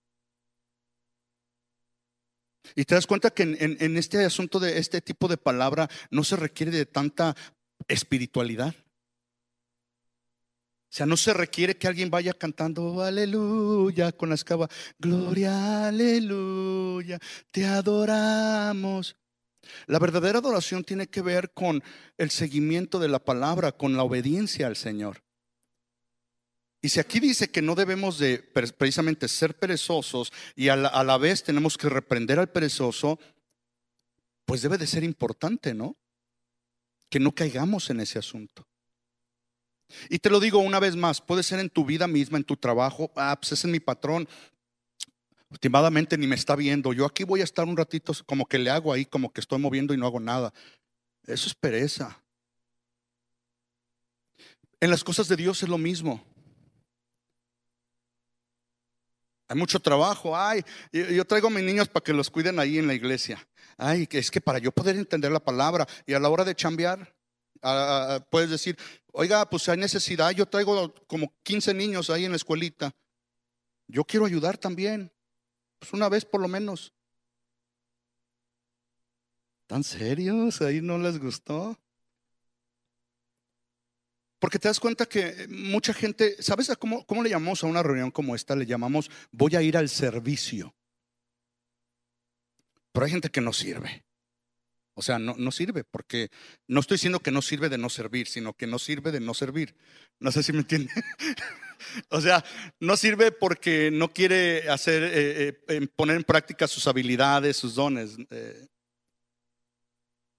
Y 2.75 2.85
te 2.85 2.95
das 2.95 3.07
cuenta 3.07 3.31
que 3.31 3.43
en, 3.43 3.97
este 3.97 4.23
asunto 4.23 4.59
de 4.59 4.77
este 4.77 5.01
tipo 5.01 5.27
de 5.27 5.37
palabra 5.37 5.89
no 6.11 6.23
se 6.23 6.35
requiere 6.35 6.71
de 6.71 6.85
tanta 6.85 7.35
espiritualidad. 7.87 8.75
O 10.89 10.91
sea, 10.91 11.05
no 11.05 11.17
se 11.17 11.33
requiere 11.33 11.77
que 11.77 11.87
alguien 11.87 12.09
vaya 12.09 12.33
cantando 12.33 13.03
aleluya 13.03 14.11
con 14.11 14.29
la 14.29 14.35
escaba, 14.35 14.67
gloria, 14.97 15.87
aleluya, 15.87 17.19
te 17.51 17.65
adoramos. 17.65 19.15
La 19.85 19.99
verdadera 19.99 20.39
adoración 20.39 20.83
tiene 20.83 21.07
que 21.07 21.21
ver 21.21 21.51
con 21.51 21.83
el 22.17 22.31
seguimiento 22.31 22.97
de 22.97 23.07
la 23.07 23.19
palabra, 23.19 23.71
con 23.71 23.95
la 23.95 24.03
obediencia 24.03 24.65
al 24.65 24.75
Señor. 24.75 25.23
Y 26.81 26.89
si 26.89 26.99
aquí 26.99 27.19
dice 27.19 27.51
que 27.51 27.61
no 27.61 27.75
debemos 27.75 28.17
de 28.17 28.39
precisamente 28.39 29.27
ser 29.27 29.57
perezosos 29.57 30.31
y 30.55 30.69
a 30.69 30.77
la, 30.77 31.17
vez 31.17 31.43
tenemos 31.43 31.77
que 31.77 31.89
reprender 31.89 32.39
al 32.39 32.49
perezoso, 32.49 33.19
pues 34.45 34.61
debe 34.61 34.77
de 34.77 34.87
ser 34.87 35.03
importante, 35.03 35.73
¿no? 35.73 35.97
Que 37.09 37.19
no 37.19 37.33
caigamos 37.33 37.89
en 37.89 37.99
ese 37.99 38.17
asunto. 38.17 38.68
Y 40.09 40.19
te 40.19 40.29
lo 40.29 40.39
digo 40.39 40.59
una 40.59 40.79
vez 40.79 40.95
más, 40.95 41.21
puede 41.21 41.43
ser 41.43 41.59
en 41.59 41.69
tu 41.69 41.85
vida 41.85 42.07
misma, 42.07 42.37
en 42.37 42.43
tu 42.43 42.57
trabajo, 42.57 43.11
ah, 43.15 43.37
pues 43.39 43.51
ese 43.53 43.67
es 43.67 43.71
mi 43.71 43.79
patrón, 43.79 44.27
Últimamente 45.51 46.15
ni 46.17 46.27
me 46.27 46.35
está 46.35 46.55
viendo. 46.55 46.93
Yo 46.93 47.05
aquí 47.05 47.23
voy 47.23 47.41
a 47.41 47.43
estar 47.43 47.67
un 47.67 47.75
ratito 47.75 48.13
como 48.25 48.45
que 48.45 48.59
le 48.59 48.69
hago 48.69 48.93
ahí, 48.93 49.05
como 49.05 49.33
que 49.33 49.41
estoy 49.41 49.57
moviendo 49.57 49.93
y 49.93 49.97
no 49.97 50.05
hago 50.05 50.19
nada. 50.19 50.53
Eso 51.25 51.47
es 51.47 51.55
pereza. 51.55 52.21
En 54.79 54.91
las 54.91 55.03
cosas 55.03 55.27
de 55.27 55.35
Dios 55.35 55.61
es 55.63 55.69
lo 55.69 55.79
mismo. 55.79 56.23
Hay 59.47 59.57
mucho 59.57 59.79
trabajo. 59.79 60.37
Ay, 60.37 60.63
yo 60.91 61.25
traigo 61.25 61.47
a 61.47 61.51
mis 61.51 61.63
niños 61.63 61.87
para 61.87 62.03
que 62.03 62.13
los 62.13 62.29
cuiden 62.29 62.59
ahí 62.59 62.77
en 62.77 62.85
la 62.85 62.93
iglesia. 62.93 63.45
Ay, 63.75 64.07
es 64.11 64.29
que 64.29 64.41
para 64.41 64.59
yo 64.59 64.71
poder 64.71 64.95
entender 64.97 65.31
la 65.31 65.39
palabra 65.39 65.87
y 66.05 66.13
a 66.13 66.19
la 66.19 66.29
hora 66.29 66.45
de 66.45 66.53
chambear, 66.53 67.11
puedes 68.29 68.51
decir, 68.51 68.77
oiga, 69.19 69.49
pues 69.49 69.67
hay 69.67 69.77
necesidad. 69.77 70.31
Yo 70.31 70.45
traigo 70.45 70.93
como 71.05 71.33
15 71.43 71.73
niños 71.73 72.09
ahí 72.09 72.23
en 72.23 72.31
la 72.31 72.37
escuelita. 72.37 72.95
Yo 73.85 74.05
quiero 74.05 74.25
ayudar 74.25 74.57
también. 74.57 75.11
Pues 75.77 75.91
una 75.91 76.07
vez 76.07 76.23
por 76.23 76.39
lo 76.39 76.47
menos. 76.47 76.93
¿Tan 79.67 79.83
serios? 79.83 80.61
¿Ahí 80.61 80.79
no 80.79 80.97
les 80.97 81.19
gustó? 81.19 81.77
Porque 84.39 84.57
te 84.57 84.69
das 84.69 84.79
cuenta 84.79 85.05
que 85.05 85.47
mucha 85.49 85.93
gente, 85.93 86.41
¿sabes 86.41 86.71
cómo, 86.79 87.05
cómo 87.05 87.21
le 87.21 87.29
llamamos 87.29 87.61
a 87.61 87.67
una 87.67 87.83
reunión 87.83 88.11
como 88.11 88.35
esta? 88.35 88.55
Le 88.55 88.65
llamamos 88.65 89.11
voy 89.31 89.53
a 89.57 89.61
ir 89.61 89.75
al 89.75 89.89
servicio. 89.89 90.73
Pero 92.93 93.05
hay 93.05 93.11
gente 93.11 93.29
que 93.29 93.41
no 93.41 93.51
sirve. 93.51 94.05
O 94.99 95.01
sea, 95.01 95.17
no, 95.17 95.33
no, 95.37 95.49
sirve, 95.49 95.85
porque 95.85 96.29
no 96.67 96.81
estoy 96.81 96.95
diciendo 96.95 97.21
que 97.21 97.31
no 97.31 97.41
sirve 97.41 97.69
de 97.69 97.77
no 97.77 97.87
servir, 97.87 98.27
sino 98.27 98.51
que 98.51 98.67
no 98.67 98.77
sirve 98.77 99.13
de 99.13 99.21
no 99.21 99.33
servir. 99.33 99.77
No 100.19 100.29
sé 100.29 100.43
si 100.43 100.51
me 100.51 100.59
entiende. 100.59 100.91
o 102.09 102.19
sea, 102.19 102.43
no 102.81 102.97
sirve 102.97 103.31
porque 103.31 103.91
no 103.91 104.11
quiere 104.11 104.69
hacer, 104.69 105.03
eh, 105.05 105.57
eh, 105.69 105.87
poner 105.95 106.17
en 106.17 106.25
práctica 106.25 106.67
sus 106.67 106.85
habilidades, 106.85 107.55
sus 107.55 107.75
dones. 107.75 108.17
Eh. 108.29 108.67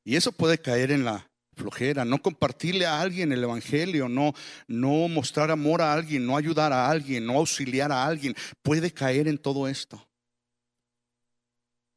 Y 0.05 0.17
eso 0.17 0.31
puede 0.31 0.59
caer 0.59 0.91
en 0.91 1.07
la 1.07 1.27
flojera, 1.57 2.05
no 2.05 2.21
compartirle 2.21 2.85
a 2.85 3.01
alguien 3.01 3.33
el 3.33 3.43
evangelio, 3.43 4.11
no, 4.11 4.35
no 4.69 5.09
mostrar 5.09 5.51
amor 5.51 5.81
a 5.81 5.95
alguien, 5.95 6.27
no 6.27 6.37
ayudar 6.37 6.75
a 6.75 6.91
alguien, 6.91 7.25
no 7.25 7.39
auxiliar 7.39 7.91
a 7.93 8.05
alguien, 8.05 8.35
puede 8.61 8.91
caer 8.91 9.27
en 9.27 9.39
todo 9.39 9.69
esto. 9.69 10.07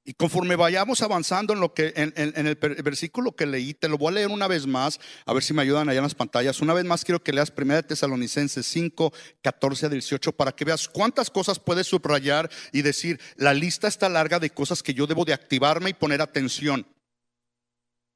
Y 0.05 0.15
conforme 0.15 0.57
vayamos 0.57 1.01
avanzando 1.01 1.53
en 1.53 1.61
lo 1.61 1.73
que 1.73 1.93
en, 1.95 2.13
el 2.15 2.55
versículo 2.55 3.33
que 3.33 3.45
leí, 3.45 3.73
te 3.73 3.87
lo 3.87 3.97
voy 3.97 4.09
a 4.09 4.15
leer 4.15 4.27
una 4.27 4.49
vez 4.49 4.67
más, 4.67 4.99
a 5.25 5.31
ver 5.31 5.41
si 5.41 5.53
me 5.53 5.61
ayudan 5.61 5.87
allá 5.87 5.99
en 5.99 6.03
las 6.03 6.15
pantallas. 6.15 6.59
Una 6.59 6.73
vez 6.73 6.83
más 6.83 7.05
quiero 7.05 7.23
que 7.23 7.31
leas 7.31 7.53
1 7.55 7.83
Tesalonicenses 7.83 8.65
5, 8.65 9.13
14 9.41 9.85
a 9.85 9.89
18 9.89 10.33
para 10.33 10.51
que 10.51 10.65
veas 10.65 10.89
cuántas 10.89 11.29
cosas 11.29 11.57
puedes 11.57 11.87
subrayar 11.87 12.49
y 12.73 12.81
decir, 12.81 13.17
la 13.37 13.53
lista 13.53 13.87
está 13.87 14.09
larga 14.09 14.39
de 14.39 14.49
cosas 14.49 14.83
que 14.83 14.93
yo 14.93 15.07
debo 15.07 15.23
de 15.23 15.33
activarme 15.33 15.91
y 15.91 15.93
poner 15.93 16.21
atención. 16.21 16.85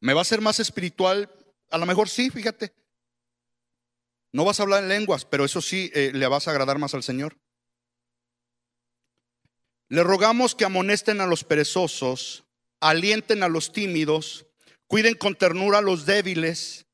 ¿Me 0.01 0.13
va 0.13 0.21
a 0.21 0.25
ser 0.25 0.41
más 0.41 0.59
espiritual? 0.59 1.31
A 1.71 1.77
lo 1.77 1.85
mejor 1.85 2.09
sí, 2.09 2.29
fíjate. 2.29 2.73
No 4.33 4.43
vas 4.43 4.59
a 4.59 4.63
hablar 4.63 4.83
en 4.83 4.89
lenguas, 4.89 5.23
pero 5.23 5.45
eso 5.45 5.61
sí 5.61 5.89
eh, 5.93 6.11
le 6.13 6.27
vas 6.27 6.49
a 6.49 6.51
agradar 6.51 6.79
más 6.79 6.93
al 6.93 7.03
Señor. 7.03 7.37
Le 9.89 10.03
rogamos 10.03 10.53
que 10.53 10.65
amonesten 10.65 11.21
a 11.21 11.27
los 11.27 11.43
perezosos, 11.43 12.43
alienten 12.81 13.43
a 13.43 13.47
los 13.47 13.71
tímidos, 13.71 14.45
cuiden 14.87 15.15
con 15.15 15.35
ternura 15.35 15.77
a 15.77 15.81
los 15.81 16.05
débiles, 16.05 16.85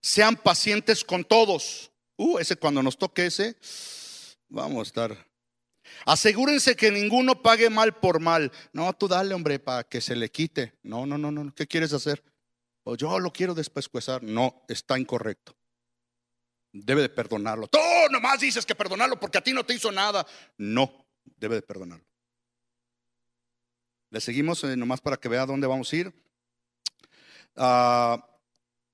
sean 0.00 0.36
pacientes 0.36 1.04
con 1.04 1.24
todos. 1.24 1.90
Uh, 2.16 2.38
ese 2.38 2.56
cuando 2.56 2.82
nos 2.82 2.98
toque 2.98 3.26
ese, 3.26 3.56
vamos 4.48 4.80
a 4.80 4.88
estar. 4.88 5.26
Asegúrense 6.04 6.76
que 6.76 6.90
ninguno 6.90 7.42
pague 7.42 7.70
mal 7.70 7.94
por 7.94 8.20
mal. 8.20 8.52
No, 8.72 8.92
tú 8.92 9.08
dale, 9.08 9.34
hombre, 9.34 9.58
para 9.58 9.84
que 9.84 10.00
se 10.00 10.16
le 10.16 10.30
quite. 10.30 10.74
No, 10.82 11.06
no, 11.06 11.16
no, 11.16 11.30
no. 11.30 11.54
¿Qué 11.54 11.66
quieres 11.66 11.92
hacer? 11.92 12.22
O 12.84 12.96
yo 12.96 13.18
lo 13.18 13.32
quiero 13.32 13.54
despescuezar. 13.54 14.22
No, 14.22 14.64
está 14.68 14.98
incorrecto. 14.98 15.56
Debe 16.72 17.02
de 17.02 17.08
perdonarlo. 17.08 17.68
Tú 17.68 17.78
nomás 18.10 18.40
dices 18.40 18.66
que 18.66 18.74
perdonarlo 18.74 19.18
porque 19.20 19.38
a 19.38 19.42
ti 19.42 19.52
no 19.52 19.64
te 19.64 19.74
hizo 19.74 19.92
nada. 19.92 20.26
No, 20.56 21.06
debe 21.36 21.56
de 21.56 21.62
perdonarlo. 21.62 22.11
Le 24.12 24.20
seguimos 24.20 24.62
eh, 24.64 24.76
nomás 24.76 25.00
para 25.00 25.16
que 25.16 25.26
vea 25.26 25.46
dónde 25.46 25.66
vamos 25.66 25.90
a 25.90 25.96
ir. 25.96 26.12
Ah, 27.56 28.22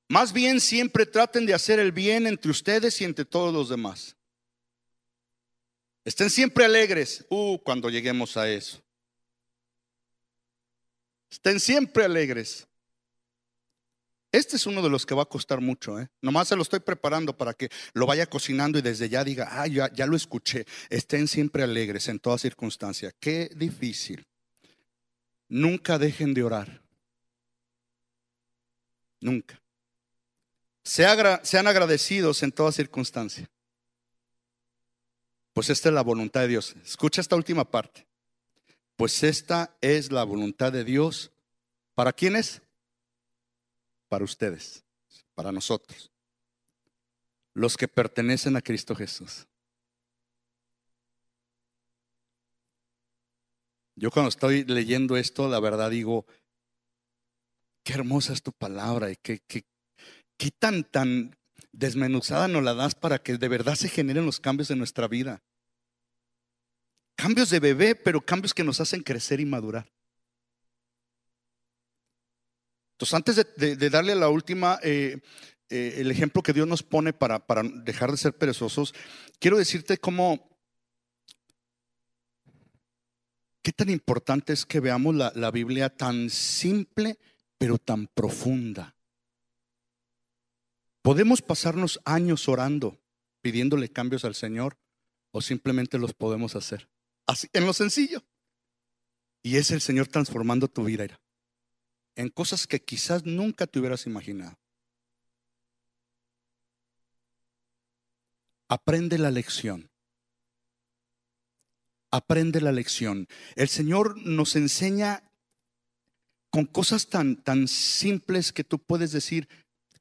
más 0.08 0.32
bien 0.32 0.60
siempre 0.60 1.06
traten 1.06 1.44
de 1.44 1.54
hacer 1.54 1.80
el 1.80 1.90
bien 1.90 2.28
entre 2.28 2.52
ustedes 2.52 3.00
y 3.00 3.04
entre 3.04 3.24
todos 3.24 3.52
los 3.52 3.68
demás. 3.68 4.16
Estén 6.04 6.30
siempre 6.30 6.64
alegres. 6.64 7.26
Uh, 7.30 7.58
cuando 7.58 7.90
lleguemos 7.90 8.36
a 8.36 8.48
eso. 8.48 8.80
Estén 11.28 11.58
siempre 11.58 12.04
alegres. 12.04 12.68
Este 14.30 14.54
es 14.54 14.66
uno 14.66 14.82
de 14.82 14.88
los 14.88 15.04
que 15.04 15.16
va 15.16 15.24
a 15.24 15.28
costar 15.28 15.60
mucho. 15.60 15.98
¿eh? 15.98 16.08
Nomás 16.22 16.46
se 16.46 16.54
lo 16.54 16.62
estoy 16.62 16.78
preparando 16.78 17.36
para 17.36 17.54
que 17.54 17.70
lo 17.92 18.06
vaya 18.06 18.26
cocinando 18.26 18.78
y 18.78 18.82
desde 18.82 19.08
ya 19.08 19.24
diga, 19.24 19.48
ah, 19.50 19.66
ya, 19.66 19.92
ya 19.92 20.06
lo 20.06 20.14
escuché. 20.14 20.64
Estén 20.88 21.26
siempre 21.26 21.64
alegres 21.64 22.06
en 22.06 22.20
toda 22.20 22.38
circunstancia. 22.38 23.12
Qué 23.18 23.50
difícil. 23.56 24.24
Nunca 25.48 25.98
dejen 25.98 26.34
de 26.34 26.42
orar. 26.42 26.82
Nunca. 29.20 29.60
sean 30.82 31.66
agradecidos 31.66 32.42
en 32.42 32.52
toda 32.52 32.70
circunstancia. 32.70 33.50
Pues 35.58 35.70
esta 35.70 35.88
es 35.88 35.94
la 35.96 36.02
voluntad 36.02 36.42
de 36.42 36.48
Dios. 36.48 36.76
Escucha 36.84 37.20
esta 37.20 37.34
última 37.34 37.68
parte. 37.68 38.06
Pues 38.94 39.24
esta 39.24 39.76
es 39.80 40.12
la 40.12 40.22
voluntad 40.22 40.70
de 40.70 40.84
Dios. 40.84 41.32
¿Para 41.96 42.12
quiénes? 42.12 42.62
Para 44.08 44.22
ustedes, 44.22 44.84
para 45.34 45.50
nosotros. 45.50 46.12
Los 47.54 47.76
que 47.76 47.88
pertenecen 47.88 48.54
a 48.54 48.60
Cristo 48.60 48.94
Jesús. 48.94 49.47
Yo 53.98 54.12
cuando 54.12 54.28
estoy 54.28 54.64
leyendo 54.64 55.16
esto, 55.16 55.48
la 55.48 55.58
verdad 55.58 55.90
digo, 55.90 56.24
qué 57.82 57.94
hermosa 57.94 58.32
es 58.32 58.42
tu 58.42 58.52
palabra 58.52 59.10
y 59.10 59.16
qué, 59.16 59.40
qué, 59.46 59.64
qué 60.36 60.50
tan, 60.52 60.84
tan 60.84 61.36
desmenuzada 61.72 62.46
nos 62.46 62.62
la 62.62 62.74
das 62.74 62.94
para 62.94 63.20
que 63.20 63.36
de 63.36 63.48
verdad 63.48 63.74
se 63.74 63.88
generen 63.88 64.24
los 64.24 64.38
cambios 64.38 64.70
en 64.70 64.78
nuestra 64.78 65.08
vida. 65.08 65.42
Cambios 67.16 67.50
de 67.50 67.58
bebé, 67.58 67.96
pero 67.96 68.24
cambios 68.24 68.54
que 68.54 68.62
nos 68.62 68.80
hacen 68.80 69.02
crecer 69.02 69.40
y 69.40 69.46
madurar. 69.46 69.90
Entonces, 72.92 73.14
antes 73.14 73.46
de, 73.56 73.90
darle 73.90 74.12
a 74.12 74.16
la 74.16 74.28
última, 74.28 74.78
eh, 74.82 75.18
eh, 75.70 75.94
el 75.98 76.10
ejemplo 76.10 76.42
que 76.42 76.52
Dios 76.52 76.68
nos 76.68 76.84
pone 76.84 77.12
para, 77.12 77.44
para 77.44 77.62
dejar 77.62 78.12
de 78.12 78.16
ser 78.16 78.32
perezosos, 78.36 78.94
quiero 79.40 79.58
decirte 79.58 79.98
cómo 79.98 80.48
Qué 83.68 83.72
tan 83.74 83.90
importante 83.90 84.54
es 84.54 84.64
que 84.64 84.80
veamos 84.80 85.14
la, 85.14 85.50
Biblia 85.50 85.94
tan 85.94 86.30
simple, 86.30 87.18
pero 87.58 87.76
tan 87.76 88.06
profunda. 88.06 88.96
Podemos 91.02 91.42
pasarnos 91.42 92.00
años 92.06 92.48
orando, 92.48 92.98
pidiéndole 93.42 93.90
cambios 93.90 94.24
al 94.24 94.34
Señor, 94.34 94.78
o 95.32 95.42
simplemente 95.42 95.98
los 95.98 96.14
podemos 96.14 96.56
hacer. 96.56 96.88
Así, 97.26 97.50
en 97.52 97.66
lo 97.66 97.74
sencillo. 97.74 98.24
Y 99.42 99.58
es 99.58 99.70
el 99.70 99.82
Señor 99.82 100.06
transformando 100.06 100.68
tu 100.68 100.84
vida 100.84 101.20
en 102.16 102.30
cosas 102.30 102.66
que 102.66 102.82
quizás 102.82 103.26
nunca 103.26 103.66
te 103.66 103.80
hubieras 103.80 104.06
imaginado. 104.06 104.58
Aprende 108.66 109.18
la 109.18 109.30
lección 109.30 109.90
aprende 112.10 112.60
la 112.60 112.72
lección. 112.72 113.28
El 113.54 113.68
Señor 113.68 114.16
nos 114.18 114.56
enseña 114.56 115.22
con 116.50 116.64
cosas 116.66 117.08
tan, 117.08 117.36
tan 117.36 117.68
simples 117.68 118.52
que 118.52 118.64
tú 118.64 118.78
puedes 118.78 119.12
decir, 119.12 119.48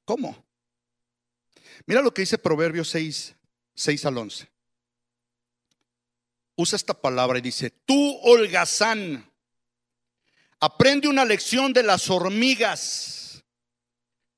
¿cómo? 0.05 0.45
Mira 1.85 2.01
lo 2.01 2.13
que 2.13 2.21
dice 2.21 2.37
Proverbios 2.37 2.89
6, 2.89 3.35
6 3.75 4.05
al 4.05 4.17
11. 4.17 4.49
Usa 6.55 6.75
esta 6.75 6.99
palabra 6.99 7.37
y 7.37 7.41
dice, 7.41 7.69
tú 7.69 8.17
holgazán, 8.23 9.31
aprende 10.59 11.07
una 11.07 11.25
lección 11.25 11.71
de 11.71 11.83
las 11.83 12.09
hormigas, 12.09 13.43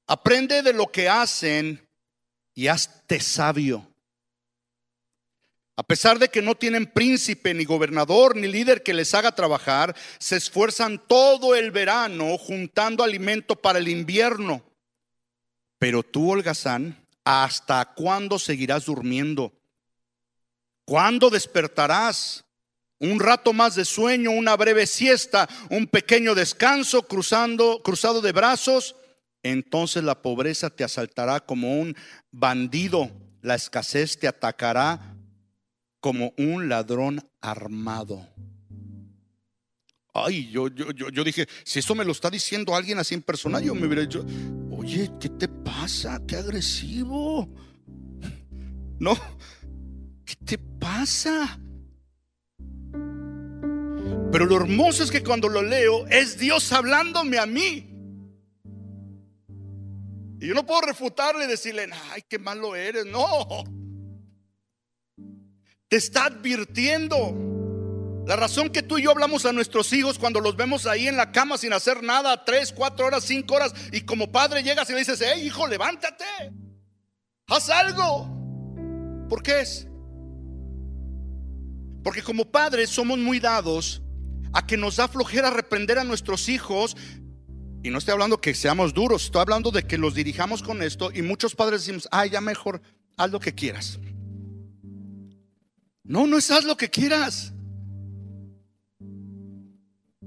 aprende 0.05 0.61
de 0.61 0.73
lo 0.73 0.87
que 0.87 1.07
hacen 1.07 1.87
y 2.53 2.67
hazte 2.67 3.21
sabio. 3.21 3.88
A 5.79 5.83
pesar 5.83 6.19
de 6.19 6.27
que 6.27 6.41
no 6.41 6.55
tienen 6.55 6.87
príncipe, 6.87 7.53
ni 7.53 7.63
gobernador, 7.63 8.35
ni 8.35 8.49
líder 8.49 8.83
que 8.83 8.93
les 8.93 9.13
haga 9.13 9.31
trabajar, 9.31 9.95
se 10.17 10.35
esfuerzan 10.35 11.01
todo 11.07 11.55
el 11.55 11.71
verano 11.71 12.37
juntando 12.37 13.01
alimento 13.01 13.55
para 13.55 13.79
el 13.79 13.87
invierno. 13.87 14.61
Pero 15.77 16.03
tú, 16.03 16.31
holgazán, 16.31 17.01
¿hasta 17.23 17.93
cuándo 17.95 18.39
seguirás 18.39 18.87
durmiendo? 18.87 19.53
¿Cuándo 20.83 21.29
despertarás? 21.29 22.43
Un 22.99 23.21
rato 23.21 23.53
más 23.53 23.75
de 23.75 23.85
sueño, 23.85 24.31
una 24.31 24.57
breve 24.57 24.85
siesta, 24.85 25.47
un 25.69 25.87
pequeño 25.87 26.35
descanso 26.35 27.03
cruzando, 27.03 27.81
cruzado 27.83 28.19
de 28.19 28.33
brazos. 28.33 28.97
Entonces 29.43 30.03
la 30.03 30.21
pobreza 30.21 30.69
te 30.69 30.83
asaltará 30.83 31.39
como 31.39 31.79
un 31.79 31.95
bandido, 32.31 33.09
la 33.41 33.55
escasez 33.55 34.19
te 34.19 34.27
atacará 34.27 35.08
como 35.99 36.33
un 36.37 36.69
ladrón 36.69 37.21
armado. 37.41 38.27
Ay, 40.13 40.49
yo, 40.51 40.67
yo, 40.69 40.91
yo, 40.91 41.23
dije, 41.23 41.47
si 41.63 41.79
eso 41.79 41.95
me 41.95 42.03
lo 42.03 42.11
está 42.11 42.29
diciendo 42.29 42.75
alguien 42.75 42.97
así 42.97 43.13
en 43.13 43.21
persona, 43.21 43.59
yo 43.59 43.75
me 43.75 43.85
hubiera 43.85 44.01
dicho, 44.01 44.25
oye, 44.71 45.11
¿qué 45.19 45.29
te 45.29 45.47
pasa? 45.47 46.19
Qué 46.27 46.35
agresivo. 46.35 47.47
No, 49.01 49.15
¿qué 50.25 50.35
te 50.43 50.57
pasa? 50.57 51.57
Pero 54.29 54.45
lo 54.45 54.57
hermoso 54.57 55.05
es 55.05 55.09
que 55.09 55.23
cuando 55.23 55.47
lo 55.47 55.61
leo 55.61 56.05
es 56.07 56.37
Dios 56.37 56.73
hablándome 56.73 57.37
a 57.37 57.45
mí. 57.45 57.89
Y 60.41 60.47
yo 60.47 60.53
no 60.53 60.65
puedo 60.65 60.81
refutarle 60.81 61.45
y 61.45 61.47
decirle, 61.47 61.87
ay, 62.11 62.23
qué 62.27 62.37
malo 62.37 62.75
eres. 62.75 63.05
No. 63.05 63.63
Te 65.89 65.97
está 65.97 66.25
advirtiendo. 66.25 67.49
La 68.27 68.35
razón 68.35 68.69
que 68.69 68.83
tú 68.83 68.99
y 68.99 69.03
yo 69.03 69.11
hablamos 69.11 69.45
a 69.45 69.51
nuestros 69.51 69.91
hijos 69.91 70.19
cuando 70.19 70.39
los 70.39 70.55
vemos 70.55 70.85
ahí 70.85 71.07
en 71.07 71.17
la 71.17 71.31
cama 71.31 71.57
sin 71.57 71.73
hacer 71.73 72.03
nada, 72.03 72.45
tres, 72.45 72.71
cuatro 72.71 73.07
horas, 73.07 73.23
cinco 73.23 73.55
horas, 73.55 73.73
y 73.91 74.01
como 74.01 74.31
padre 74.31 74.61
llegas 74.61 74.87
y 74.89 74.93
le 74.93 74.99
dices, 74.99 75.19
hey 75.25 75.47
hijo, 75.47 75.67
levántate, 75.67 76.25
haz 77.47 77.69
algo. 77.71 78.29
¿Por 79.27 79.41
qué 79.41 79.61
es? 79.61 79.87
Porque 82.03 82.21
como 82.21 82.45
padres 82.45 82.91
somos 82.91 83.17
muy 83.17 83.39
dados 83.39 84.03
a 84.53 84.65
que 84.65 84.77
nos 84.77 84.97
da 84.97 85.07
flojera 85.07 85.49
reprender 85.49 85.97
a 85.97 86.03
nuestros 86.03 86.49
hijos. 86.49 86.95
Y 87.81 87.89
no 87.89 87.97
estoy 87.97 88.13
hablando 88.13 88.41
que 88.41 88.53
seamos 88.53 88.93
duros, 88.93 89.25
estoy 89.25 89.41
hablando 89.41 89.71
de 89.71 89.83
que 89.83 89.97
los 89.97 90.13
dirijamos 90.13 90.61
con 90.61 90.83
esto. 90.83 91.11
Y 91.13 91.21
muchos 91.21 91.55
padres 91.55 91.81
decimos, 91.81 92.07
ay, 92.11 92.29
ya 92.31 92.41
mejor, 92.41 92.81
haz 93.17 93.31
lo 93.31 93.39
que 93.39 93.55
quieras. 93.55 93.99
No, 96.09 96.25
no 96.25 96.39
es 96.39 96.49
haz 96.49 96.65
lo 96.65 96.75
que 96.75 96.89
quieras. 96.89 97.53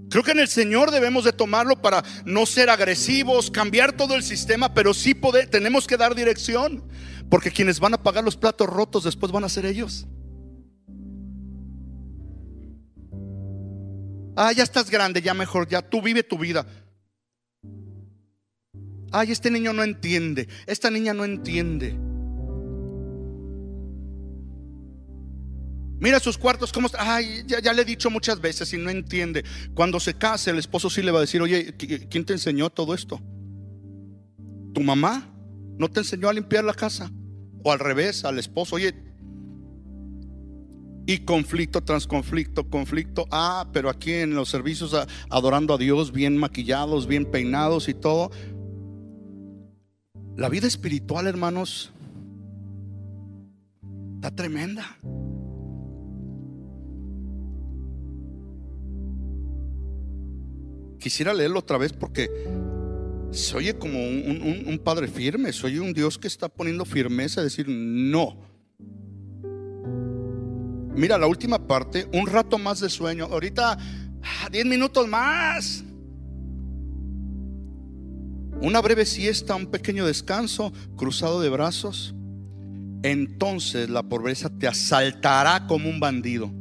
Creo 0.09 0.23
que 0.23 0.31
en 0.31 0.39
el 0.39 0.47
Señor 0.47 0.93
debemos 0.93 1.25
de 1.25 1.33
tomarlo 1.33 1.83
para 1.83 2.05
no 2.25 2.47
ser 2.47 2.71
agresivos, 2.71 3.51
cambiar 3.51 3.93
todo 3.93 4.15
el 4.15 4.23
sistema, 4.23 4.73
pero 4.75 4.95
sí 4.95 5.13
poder, 5.13 5.51
tenemos 5.51 5.89
que 5.89 5.97
dar 5.97 6.15
dirección, 6.15 6.85
porque 7.29 7.51
quienes 7.51 7.81
van 7.81 7.95
a 7.95 8.03
pagar 8.03 8.23
los 8.23 8.37
platos 8.37 8.69
rotos 8.69 9.03
después 9.03 9.33
van 9.33 9.43
a 9.43 9.49
ser 9.49 9.67
ellos. 9.67 10.07
Ah, 14.37 14.53
ya 14.53 14.63
estás 14.63 14.89
grande, 14.89 15.21
ya 15.21 15.35
mejor, 15.35 15.67
ya 15.67 15.83
tú 15.83 16.01
vive 16.01 16.23
tu 16.23 16.39
vida. 16.39 16.65
Ay, 19.11 19.33
este 19.33 19.51
niño 19.51 19.73
no 19.73 19.83
entiende, 19.83 20.47
esta 20.67 20.91
niña 20.91 21.13
no 21.13 21.25
entiende. 21.25 22.12
Mira 26.03 26.19
sus 26.19 26.37
cuartos, 26.37 26.73
¿cómo 26.73 26.89
está? 26.89 27.15
Ay, 27.15 27.45
ya, 27.47 27.73
le 27.73 27.83
he 27.83 27.85
dicho 27.85 28.11
muchas 28.11 28.41
veces 28.41 28.73
y 28.75 28.77
no 28.77 28.91
entiende. 28.91 29.45
Cuando 29.73 30.01
se 30.01 30.15
case, 30.15 30.51
el 30.51 30.59
esposo 30.59 30.91
sí 30.91 31.01
le 31.01 31.13
va 31.13 31.19
a 31.19 31.21
decir, 31.21 31.41
oye, 31.41 31.77
¿quién 31.77 32.25
te 32.25 32.33
enseñó 32.33 32.71
todo 32.71 32.93
esto? 32.93 33.21
¿Tu 34.75 34.81
mamá? 34.81 35.33
¿No 35.79 35.89
te 35.89 36.01
enseñó 36.01 36.29
a 36.29 36.33
limpiar 36.33 36.65
la 36.65 36.75
casa? 36.75 37.09
O 37.63 37.71
al 37.71 37.79
revés, 37.79 38.25
al 38.25 38.41
esposo, 38.41 38.75
oye. 38.75 38.97
Y 41.07 41.19
conflicto 41.19 41.85
tras 41.85 42.09
conflicto, 42.09 42.69
conflicto. 42.69 43.29
Ah, 43.31 43.69
pero 43.73 43.89
aquí 43.89 44.13
en 44.13 44.35
los 44.35 44.49
servicios 44.49 44.97
adorando 45.31 45.75
a 45.75 45.79
Dios, 45.79 46.11
bien 46.11 46.37
maquillados, 46.37 47.07
bien 47.07 47.31
peinados 47.31 47.89
y 47.89 47.95
todo. 47.95 48.33
La 50.37 50.49
vida 50.49 50.67
espiritual, 50.67 51.29
hermanos, 51.29 51.93
está 54.17 54.35
tremenda. 54.35 54.97
Quisiera 61.03 61.35
leerlo 61.35 61.59
otra 61.59 61.79
vez 61.79 61.93
porque 61.93 62.31
se 63.33 63.57
oye 63.57 63.77
como 63.77 63.99
un, 63.99 64.81
padre 64.85 65.09
firme, 65.09 65.53
se 65.53 65.67
oye 65.67 65.81
un 65.81 65.93
Dios 65.93 66.17
que 66.17 66.29
está 66.29 66.49
poniendo 66.49 66.85
firmeza, 66.85 67.43
decir 67.43 67.67
no. 67.69 68.37
Mira 70.95 71.19
la 71.19 71.27
última 71.27 71.67
parte, 71.67 72.07
un 72.13 72.29
rato 72.29 72.57
más 72.57 72.79
de 72.79 72.89
sueño. 72.89 73.25
Ahorita, 73.25 73.77
10 74.53 74.65
ah, 74.65 74.69
minutos 74.69 75.09
más. 75.09 75.83
Una 78.61 78.81
breve 78.81 79.05
siesta, 79.05 79.57
un 79.57 79.67
pequeño 79.67 80.07
descanso, 80.07 80.73
cruzado 80.97 81.41
de 81.41 81.49
brazos. 81.49 82.15
Entonces 83.03 83.91
la 83.91 84.05
pobreza 84.05 84.57
te 84.57 84.69
asaltará 84.69 85.67
como 85.67 85.91
un 85.91 85.99
bandido. 85.99 86.53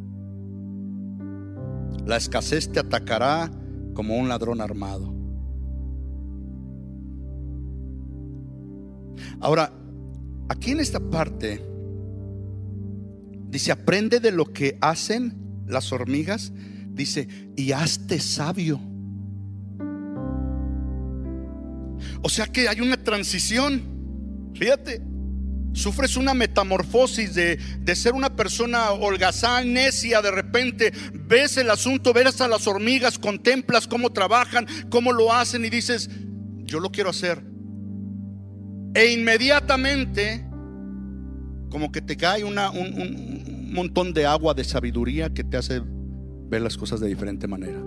La 2.08 2.17
escasez 2.17 2.71
te 2.71 2.80
atacará 2.80 3.51
como 3.93 4.17
un 4.17 4.30
ladrón 4.30 4.62
armado. 4.62 5.13
Ahora, 9.39 9.73
aquí 10.49 10.71
en 10.71 10.80
esta 10.80 10.99
parte 10.99 11.62
dice, 13.49 13.71
aprende 13.71 14.19
de 14.19 14.32
lo 14.32 14.45
que 14.45 14.77
hacen 14.82 15.63
las 15.67 15.91
hormigas, 15.91 16.54
dice, 16.91 17.27
y 17.56 17.71
hazte 17.71 18.19
sabio. 18.19 18.80
O 22.23 22.30
sea 22.30 22.47
que 22.47 22.67
hay 22.67 22.82
una 22.82 22.97
transición, 22.97 23.82
fíjate. 24.54 25.11
Sufres 25.73 26.17
una 26.17 26.34
metamorfosis 26.34 27.34
de, 27.34 27.95
ser 27.95 28.13
una 28.13 28.36
persona 28.36 28.91
holgazán, 28.91 29.73
necia, 29.73 30.21
de 30.21 30.31
repente 30.31 30.91
ves 31.13 31.57
el 31.57 31.69
asunto, 31.69 32.13
ves 32.13 32.41
a 32.41 32.47
las 32.47 32.67
hormigas, 32.67 33.17
contemplas 33.17 33.88
cómo 33.88 34.12
trabajan, 34.12 34.67
cómo 34.89 35.13
lo 35.13 35.34
hacen 35.34 35.63
y 35.63 35.69
dices, 35.69 36.10
yo 36.63 36.79
lo 36.79 36.91
quiero 36.91 37.10
hacer. 37.12 37.43
E 38.93 39.13
inmediatamente, 39.13 40.45
como 41.69 41.91
que 41.91 42.01
te 42.01 42.17
cae 42.17 42.43
un, 42.43 42.57
un 42.57 43.73
montón 43.73 44.13
de 44.13 44.25
agua 44.25 44.53
de 44.53 44.65
sabiduría 44.65 45.29
que 45.29 45.45
te 45.45 45.55
hace 45.55 45.81
ver 46.49 46.62
las 46.62 46.75
cosas 46.75 46.99
de 46.99 47.07
diferente 47.07 47.47
manera. 47.47 47.81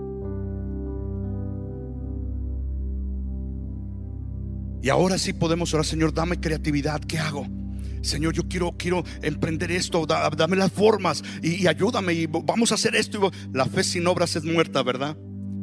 Y 4.81 4.89
ahora 4.89 5.17
sí 5.17 5.33
podemos 5.33 5.73
orar, 5.73 5.85
Señor, 5.85 6.13
dame 6.13 6.39
creatividad, 6.39 7.01
¿qué 7.01 7.17
hago? 7.17 7.47
Señor, 8.05 8.33
yo 8.33 8.47
quiero, 8.47 8.75
quiero 8.77 9.03
emprender 9.21 9.71
esto, 9.71 10.05
dame 10.05 10.55
las 10.55 10.71
formas 10.71 11.23
y, 11.41 11.67
ayúdame 11.67 12.13
y 12.13 12.25
vamos 12.27 12.71
a 12.71 12.75
hacer 12.75 12.95
esto. 12.95 13.31
La 13.53 13.65
fe 13.65 13.83
sin 13.83 14.07
obras 14.07 14.35
es 14.35 14.43
muerta, 14.43 14.83
¿verdad? 14.83 15.17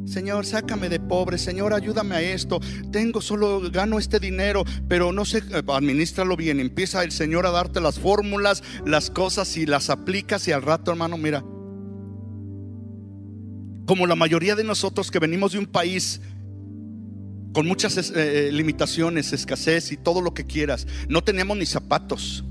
Señor, 0.04 0.44
sácame 0.44 0.88
de 0.88 0.98
pobre, 0.98 1.38
Señor, 1.38 1.72
ayúdame 1.72 2.16
a 2.16 2.20
esto. 2.20 2.60
Tengo 2.90 3.20
solo, 3.20 3.70
gano 3.70 3.98
este 3.98 4.18
dinero, 4.18 4.64
pero 4.88 5.12
no 5.12 5.24
sé, 5.24 5.38
eh, 5.38 5.62
administralo 5.68 6.36
bien. 6.36 6.58
Empieza 6.58 7.04
el 7.04 7.12
Señor 7.12 7.46
a 7.46 7.50
darte 7.50 7.80
las 7.80 7.98
fórmulas, 7.98 8.62
las 8.84 9.10
cosas 9.10 9.56
y 9.56 9.64
las 9.64 9.90
aplicas 9.90 10.48
y 10.48 10.52
al 10.52 10.62
rato, 10.62 10.90
hermano, 10.90 11.16
mira. 11.16 11.44
Como 13.86 14.06
la 14.06 14.16
mayoría 14.16 14.54
de 14.56 14.64
nosotros 14.64 15.10
que 15.10 15.18
venimos 15.18 15.52
de 15.52 15.58
un 15.58 15.66
país 15.66 16.20
con 17.52 17.66
muchas 17.66 17.96
eh, 17.96 18.02
eh, 18.14 18.52
limitaciones, 18.52 19.32
escasez 19.32 19.92
y 19.92 19.96
todo 19.96 20.20
lo 20.20 20.34
que 20.34 20.46
quieras. 20.46 20.86
No 21.08 21.22
teníamos 21.22 21.56
ni 21.56 21.66
zapatos, 21.66 22.44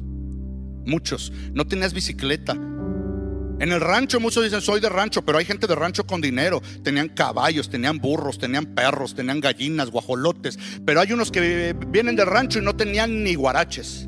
muchos. 0.85 1.31
No 1.53 1.65
tenías 1.65 1.93
bicicleta. 1.93 2.53
En 2.53 3.71
el 3.71 3.79
rancho 3.79 4.19
muchos 4.19 4.43
dicen 4.43 4.61
soy 4.61 4.79
de 4.79 4.89
rancho, 4.89 5.23
pero 5.23 5.37
hay 5.37 5.45
gente 5.45 5.67
de 5.67 5.75
rancho 5.75 6.05
con 6.05 6.19
dinero. 6.19 6.61
Tenían 6.83 7.09
caballos, 7.09 7.69
tenían 7.69 7.99
burros, 7.99 8.39
tenían 8.39 8.65
perros, 8.73 9.13
tenían 9.13 9.39
gallinas, 9.39 9.91
guajolotes. 9.91 10.57
Pero 10.83 10.99
hay 10.99 11.11
unos 11.11 11.31
que 11.31 11.75
vienen 11.87 12.15
de 12.15 12.25
rancho 12.25 12.59
y 12.59 12.63
no 12.63 12.75
tenían 12.75 13.23
ni 13.23 13.35
guaraches. 13.35 14.07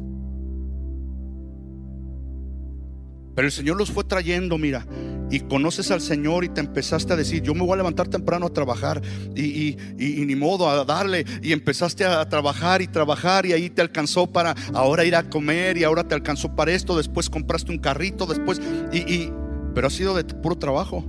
Pero 3.35 3.47
el 3.47 3.51
Señor 3.51 3.77
los 3.77 3.91
fue 3.91 4.03
trayendo, 4.03 4.57
mira, 4.57 4.85
y 5.29 5.39
conoces 5.41 5.91
al 5.91 6.01
Señor 6.01 6.43
y 6.43 6.49
te 6.49 6.61
empezaste 6.61 7.13
a 7.13 7.15
decir, 7.15 7.41
yo 7.41 7.53
me 7.53 7.61
voy 7.61 7.73
a 7.73 7.77
levantar 7.77 8.07
temprano 8.07 8.47
a 8.47 8.49
trabajar 8.49 9.01
y, 9.35 9.77
ni 9.97 10.35
modo 10.35 10.69
a 10.69 10.85
darle, 10.85 11.25
y 11.41 11.51
empezaste 11.51 12.05
a 12.05 12.27
trabajar 12.27 12.81
y 12.81 12.87
trabajar 12.87 13.45
y 13.45 13.53
ahí 13.53 13.69
te 13.69 13.81
alcanzó 13.81 14.27
para 14.27 14.55
ahora 14.73 15.05
ir 15.05 15.15
a 15.15 15.29
comer 15.29 15.77
y 15.77 15.83
ahora 15.83 16.07
te 16.07 16.15
alcanzó 16.15 16.55
para 16.55 16.71
esto, 16.71 16.95
después 16.95 17.29
compraste 17.29 17.71
un 17.71 17.79
carrito, 17.79 18.25
después, 18.25 18.61
y, 18.91 19.31
pero 19.73 19.87
ha 19.87 19.89
sido 19.89 20.15
de 20.15 20.23
puro 20.23 20.55
trabajo, 20.57 21.03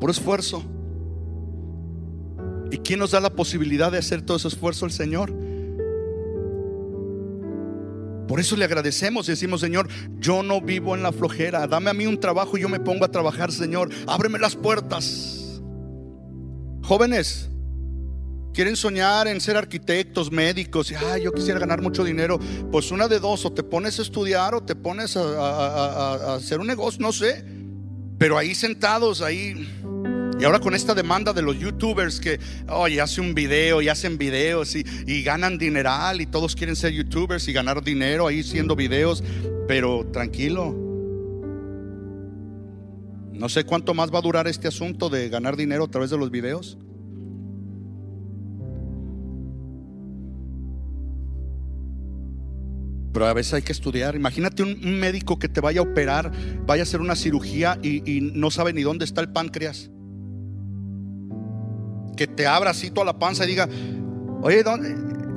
puro 0.00 0.12
esfuerzo. 0.12 0.62
¿Y 2.70 2.78
quién 2.78 2.98
nos 2.98 3.12
da 3.12 3.20
la 3.20 3.30
posibilidad 3.30 3.92
de 3.92 3.98
hacer 3.98 4.22
todo 4.22 4.36
ese 4.36 4.48
esfuerzo? 4.48 4.84
El 4.84 4.90
Señor. 4.90 5.43
Por 8.26 8.40
eso 8.40 8.56
le 8.56 8.64
agradecemos 8.64 9.28
y 9.28 9.32
decimos, 9.32 9.60
Señor, 9.60 9.88
yo 10.18 10.42
no 10.42 10.60
vivo 10.60 10.94
en 10.94 11.02
la 11.02 11.12
flojera. 11.12 11.66
Dame 11.66 11.90
a 11.90 11.94
mí 11.94 12.06
un 12.06 12.18
trabajo 12.18 12.56
y 12.56 12.62
yo 12.62 12.68
me 12.68 12.80
pongo 12.80 13.04
a 13.04 13.10
trabajar, 13.10 13.52
Señor. 13.52 13.90
Ábreme 14.06 14.38
las 14.38 14.56
puertas. 14.56 15.60
Jóvenes, 16.82 17.50
quieren 18.52 18.76
soñar 18.76 19.26
en 19.28 19.40
ser 19.40 19.56
arquitectos, 19.56 20.30
médicos, 20.30 20.90
y 20.90 21.22
yo 21.22 21.32
quisiera 21.32 21.58
ganar 21.58 21.82
mucho 21.82 22.04
dinero. 22.04 22.38
Pues 22.70 22.90
una 22.90 23.08
de 23.08 23.18
dos, 23.20 23.44
o 23.44 23.52
te 23.52 23.62
pones 23.62 23.98
a 23.98 24.02
estudiar 24.02 24.54
o 24.54 24.62
te 24.62 24.74
pones 24.74 25.16
a 25.16 26.34
hacer 26.36 26.60
un 26.60 26.66
negocio, 26.66 27.00
no 27.00 27.12
sé. 27.12 27.44
Pero 28.16 28.38
ahí 28.38 28.54
sentados, 28.54 29.20
ahí 29.20 29.68
y 30.38 30.44
ahora 30.44 30.58
con 30.58 30.74
esta 30.74 30.94
demanda 30.94 31.32
de 31.32 31.42
los 31.42 31.58
youtubers 31.58 32.18
que, 32.18 32.40
oye, 32.68 33.00
hace 33.00 33.20
un 33.20 33.34
video 33.34 33.80
y 33.80 33.88
hacen 33.88 34.18
videos 34.18 34.74
y, 34.74 35.22
ganan 35.22 35.58
dineral 35.58 36.20
y 36.20 36.26
todos 36.26 36.54
quieren 36.54 36.76
ser 36.76 36.92
youtubers 36.92 37.46
y 37.48 37.52
ganar 37.52 37.82
dinero 37.82 38.26
ahí 38.26 38.40
haciendo 38.40 38.74
videos, 38.74 39.22
pero 39.68 40.04
tranquilo. 40.12 40.74
No 43.32 43.48
sé 43.48 43.64
cuánto 43.64 43.94
más 43.94 44.12
va 44.12 44.18
a 44.18 44.22
durar 44.22 44.46
este 44.48 44.68
asunto 44.68 45.08
de 45.08 45.28
ganar 45.28 45.56
dinero 45.56 45.84
a 45.84 45.88
través 45.88 46.10
de 46.10 46.18
los 46.18 46.30
videos. 46.30 46.78
Pero 53.12 53.26
a 53.26 53.32
veces 53.32 53.54
hay 53.54 53.62
que 53.62 53.72
estudiar. 53.72 54.16
Imagínate 54.16 54.62
un, 54.62 54.98
médico 54.98 55.38
que 55.38 55.48
te 55.48 55.60
vaya 55.60 55.80
a 55.80 55.84
operar, 55.84 56.32
vaya 56.66 56.82
a 56.82 56.84
hacer 56.84 57.00
una 57.00 57.14
cirugía 57.14 57.78
y 57.82 58.20
no 58.34 58.50
sabe 58.50 58.72
ni 58.72 58.82
dónde 58.82 59.04
está 59.04 59.20
el 59.20 59.30
páncreas 59.30 59.90
que 62.14 62.26
te 62.26 62.46
abra 62.46 62.70
así 62.70 62.90
toda 62.90 63.06
la 63.06 63.18
panza 63.18 63.44
y 63.44 63.48
diga, 63.48 63.68
oye, 64.42 64.62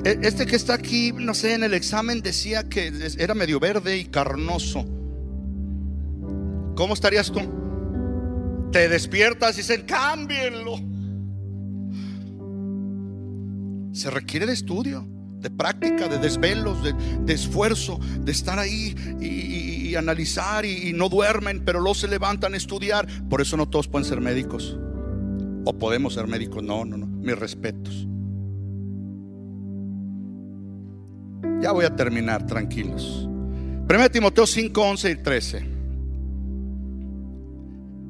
e, 0.04 0.18
este 0.22 0.46
que 0.46 0.56
está 0.56 0.74
aquí, 0.74 1.12
no 1.12 1.34
sé, 1.34 1.54
en 1.54 1.64
el 1.64 1.74
examen 1.74 2.20
decía 2.20 2.68
que 2.68 2.92
era 3.18 3.34
medio 3.34 3.60
verde 3.60 3.96
y 3.96 4.04
carnoso. 4.04 4.84
¿Cómo 6.74 6.94
estarías 6.94 7.30
tú? 7.32 7.40
Te 8.70 8.88
despiertas 8.88 9.54
y 9.54 9.62
dicen, 9.62 9.82
cámbienlo. 9.82 10.76
Se 13.92 14.10
requiere 14.10 14.46
de 14.46 14.52
estudio. 14.52 15.06
de 15.38 15.50
práctica, 15.50 16.08
de 16.08 16.18
desvelos, 16.18 16.78
de, 16.82 17.32
esfuerzo, 17.32 18.00
de 18.20 18.32
estar 18.32 18.58
ahí 18.58 18.92
y, 19.20 19.94
analizar 19.94 20.64
y, 20.64 20.92
no 20.92 21.08
duermen, 21.08 21.62
pero 21.64 21.78
luego 21.78 21.94
se 21.94 22.08
levantan 22.08 22.54
a 22.54 22.56
estudiar. 22.56 23.06
Por 23.28 23.40
eso 23.40 23.56
no 23.56 23.68
todos 23.68 23.86
pueden 23.86 24.04
ser 24.04 24.20
médicos. 24.20 24.76
O 25.64 25.72
podemos 25.72 26.14
ser 26.14 26.26
médicos. 26.26 26.62
No, 26.62 26.84
no, 26.84 26.96
no. 26.96 27.06
Mis 27.06 27.38
respetos. 27.38 28.06
Ya 31.60 31.72
voy 31.72 31.84
a 31.84 31.94
terminar, 31.94 32.46
tranquilos. 32.46 33.28
1 33.88 34.10
Timoteo 34.10 34.46
5, 34.46 34.80
11 34.80 35.10
y 35.10 35.14
13. 35.16 35.78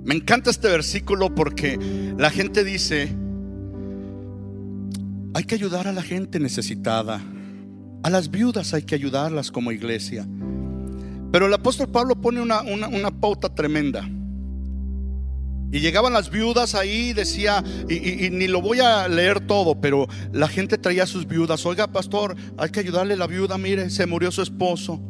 Me 0.04 0.14
encanta 0.14 0.50
este 0.50 0.68
versículo 0.68 1.34
porque 1.34 1.78
la 2.16 2.30
gente 2.30 2.64
dice, 2.64 3.14
hay 5.34 5.44
que 5.44 5.54
ayudar 5.54 5.86
a 5.86 5.92
la 5.92 6.02
gente 6.02 6.40
necesitada. 6.40 7.20
A 8.02 8.10
las 8.10 8.30
viudas 8.30 8.74
hay 8.74 8.82
que 8.82 8.94
ayudarlas 8.94 9.50
como 9.50 9.70
iglesia. 9.70 10.26
Pero 11.30 11.46
el 11.46 11.54
apóstol 11.54 11.88
Pablo 11.88 12.20
pone 12.20 12.40
una, 12.40 13.10
pauta 13.20 13.54
tremenda. 13.54 14.08
Y 15.70 15.80
llegaban 15.80 16.12
las 16.12 16.30
viudas 16.30 16.74
ahí, 16.74 17.12
decía, 17.12 17.62
y, 17.88 18.26
y, 18.26 18.30
ni 18.30 18.48
lo 18.48 18.62
voy 18.62 18.80
a 18.80 19.06
leer 19.06 19.40
todo, 19.40 19.80
pero 19.80 20.06
la 20.32 20.48
gente 20.48 20.78
traía 20.78 21.02
a 21.02 21.06
sus 21.06 21.26
viudas. 21.26 21.66
Oiga, 21.66 21.88
pastor, 21.88 22.36
hay 22.56 22.70
que 22.70 22.80
ayudarle 22.80 23.14
a 23.14 23.18
la 23.18 23.26
viuda, 23.26 23.58
mire, 23.58 23.90
se 23.90 24.06
murió 24.06 24.30
su 24.30 24.42
esposo. 24.42 25.00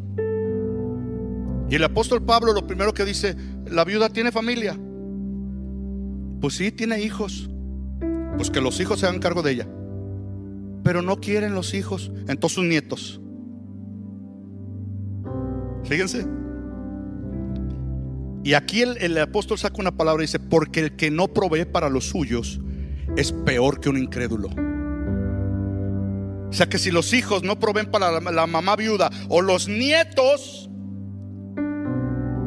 Y 1.70 1.74
el 1.74 1.84
apóstol 1.84 2.24
Pablo 2.24 2.52
lo 2.52 2.66
primero 2.66 2.92
que 2.92 3.04
dice, 3.04 3.36
la 3.70 3.84
viuda 3.84 4.08
tiene 4.08 4.32
familia. 4.32 4.76
Pues 6.40 6.54
sí, 6.54 6.72
tiene 6.72 7.00
hijos. 7.02 7.48
Pues 8.36 8.50
que 8.50 8.60
los 8.60 8.80
hijos 8.80 9.00
se 9.00 9.06
hagan 9.06 9.20
cargo 9.20 9.42
de 9.42 9.52
ella 9.52 9.68
pero 10.88 11.02
no 11.02 11.20
quieren 11.20 11.54
los 11.54 11.74
hijos, 11.74 12.10
entonces 12.28 12.54
sus 12.54 12.64
nietos. 12.64 13.20
Fíjense. 15.84 16.37
Y 18.44 18.54
aquí 18.54 18.82
el, 18.82 19.18
apóstol 19.18 19.58
saca 19.58 19.76
una 19.78 19.96
palabra 19.96 20.22
y 20.22 20.26
dice, 20.26 20.38
porque 20.38 20.80
el 20.80 20.96
que 20.96 21.10
no 21.10 21.28
provee 21.28 21.64
para 21.64 21.88
los 21.88 22.08
suyos 22.08 22.60
es 23.16 23.32
peor 23.32 23.80
que 23.80 23.88
un 23.88 23.98
incrédulo. 23.98 24.48
O 26.48 26.52
sea 26.52 26.68
que 26.68 26.78
si 26.78 26.90
los 26.90 27.12
hijos 27.12 27.42
no 27.42 27.58
proveen 27.58 27.90
para 27.90 28.20
la, 28.20 28.46
mamá 28.46 28.76
viuda 28.76 29.10
o 29.28 29.42
los 29.42 29.68
nietos, 29.68 30.70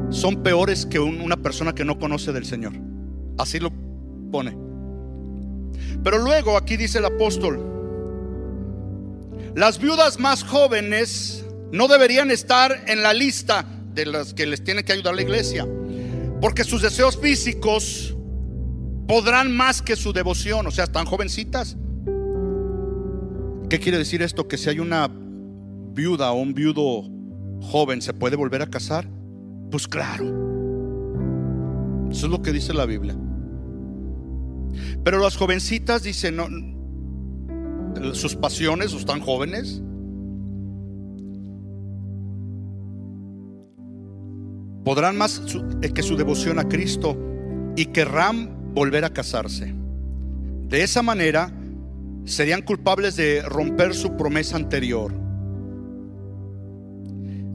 son 0.10 0.44
peores 0.44 0.86
que 0.86 1.00
una 1.00 1.38
persona 1.38 1.74
que 1.74 1.86
no 1.86 2.00
conoce 2.00 2.32
del 2.32 2.46
Señor. 2.46 2.74
Así 3.38 3.60
lo 3.60 3.72
pone. 4.32 4.58
Pero 6.04 6.18
luego 6.18 6.58
aquí 6.58 6.78
dice 6.78 6.98
el 6.98 7.06
apóstol, 7.06 7.60
las 9.56 9.80
viudas 9.80 10.20
más 10.20 10.44
jóvenes 10.44 11.46
no 11.72 11.88
deberían 11.88 12.32
estar 12.32 12.86
en 12.88 13.04
la 13.04 13.14
lista 13.14 13.66
de 13.94 14.06
las 14.06 14.34
que 14.34 14.46
les 14.46 14.64
tiene 14.64 14.84
que 14.84 14.94
ayudar 14.94 15.16
la 15.16 15.22
iglesia, 15.22 15.68
porque 16.42 16.64
sus 16.64 16.82
deseos 16.82 17.18
físicos 17.18 18.18
podrán 19.08 19.56
más 19.56 19.82
que 19.82 19.96
su 19.96 20.12
devoción, 20.12 20.66
o 20.66 20.72
sea, 20.72 20.86
están 20.86 21.06
jovencitas. 21.06 21.78
¿Qué 23.70 23.80
quiere 23.80 24.00
decir 24.00 24.22
esto? 24.22 24.48
Que 24.48 24.58
si 24.58 24.70
hay 24.70 24.80
una 24.80 25.10
viuda 25.94 26.32
o 26.32 26.42
un 26.42 26.54
viudo 26.54 27.04
joven, 27.62 28.02
¿se 28.02 28.14
puede 28.14 28.36
volver 28.36 28.64
a 28.64 28.70
casar? 28.70 29.08
Pues 29.70 29.88
claro. 29.88 30.26
Eso 32.10 32.26
es 32.26 32.32
lo 32.32 32.42
que 32.42 32.52
dice 32.52 32.74
la 32.74 32.86
Biblia. 32.86 33.16
Pero 35.04 35.20
las 35.20 35.38
jovencitas 35.38 36.04
dicen, 36.04 36.36
no, 36.36 38.14
sus 38.14 38.36
pasiones, 38.36 38.94
están 38.94 39.22
jóvenes. 39.22 39.82
Podrán 44.84 45.18
más 45.18 45.42
eh, 45.82 45.92
que 45.94 46.04
su 46.04 46.16
devoción 46.16 46.60
a 46.60 46.68
Cristo 46.68 47.18
y 47.76 47.86
querrán 47.86 48.74
volver 48.74 49.06
a 49.06 49.14
casarse. 49.14 49.74
De 50.68 50.84
esa 50.84 51.02
manera 51.02 51.54
serían 52.26 52.62
culpables 52.62 53.16
de 53.16 53.42
romper 53.42 53.94
su 53.94 54.16
promesa 54.16 54.56
anterior. 54.56 55.14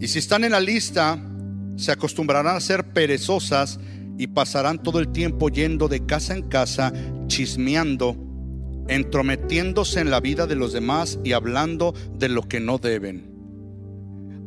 Y 0.01 0.09
si 0.09 0.19
están 0.19 0.45
en 0.45 0.53
la 0.53 0.61
lista, 0.61 1.19
se 1.77 1.93
acostumbrarán 1.93 2.57
a 2.57 2.61
ser 2.61 2.93
perezosas 2.93 3.81
y 4.19 4.29
pasarán 4.29 4.83
todo 4.83 5.01
el 5.01 5.09
tiempo 5.09 5.49
yendo 5.49 5.89
de 5.89 6.05
casa 6.05 6.35
en 6.35 6.43
casa, 6.43 6.93
chismeando 7.27 8.17
entrometiéndose 8.89 10.01
en 10.01 10.11
la 10.11 10.21
vida 10.21 10.47
de 10.47 10.55
los 10.55 10.73
demás 10.73 11.19
y 11.25 11.33
hablando 11.33 11.95
de 12.19 12.29
lo 12.29 12.43
que 12.43 12.61
no 12.61 12.79
deben. 12.79 13.36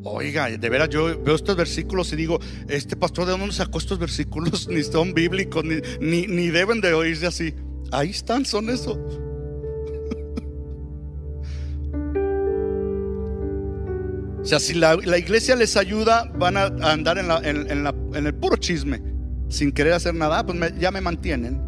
Oiga, 0.03 0.49
de 0.49 0.69
veras 0.69 0.89
yo 0.89 1.21
veo 1.21 1.35
estos 1.35 1.55
versículos 1.57 2.11
y 2.13 2.15
digo, 2.15 2.39
este 2.69 2.95
pastor 2.95 3.25
de 3.25 3.33
dónde 3.33 3.51
sacó 3.51 3.79
estos 3.79 3.99
versículos, 3.99 4.67
ni 4.69 4.81
son 4.83 5.13
bíblicos, 5.13 5.65
ni, 5.65 5.81
ni, 6.27 6.47
deben 6.49 6.79
de 6.81 6.93
oírse 6.93 7.27
así. 7.27 7.53
Ahí 7.91 8.11
están, 8.11 8.45
son 8.45 8.69
eso. 8.69 8.93
o 14.41 14.45
sea, 14.45 14.59
si 14.59 14.75
la, 14.75 14.95
iglesia 15.17 15.55
les 15.55 15.75
ayuda, 15.75 16.31
van 16.35 16.55
a 16.55 16.67
andar 16.81 17.17
en, 17.17 17.29
en, 17.69 17.85
el 18.25 18.35
puro 18.35 18.55
chisme, 18.55 19.01
sin 19.49 19.73
querer 19.73 19.93
hacer 19.93 20.15
nada, 20.15 20.45
pues 20.45 20.57
ya 20.79 20.91
me 20.91 21.01
mantienen 21.01 21.67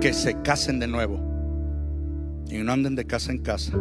que 0.00 0.12
se 0.12 0.42
casen 0.42 0.80
de 0.80 0.88
nuevo 0.88 1.20
y 2.48 2.58
no 2.58 2.72
anden 2.72 2.96
de 2.96 3.06
casa 3.06 3.30
en 3.30 3.38
casa 3.38 3.78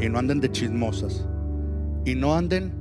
y 0.00 0.08
no 0.08 0.18
anden 0.18 0.40
de 0.40 0.50
chismosas 0.50 1.26
y 2.04 2.14
no 2.14 2.34
anden, 2.34 2.72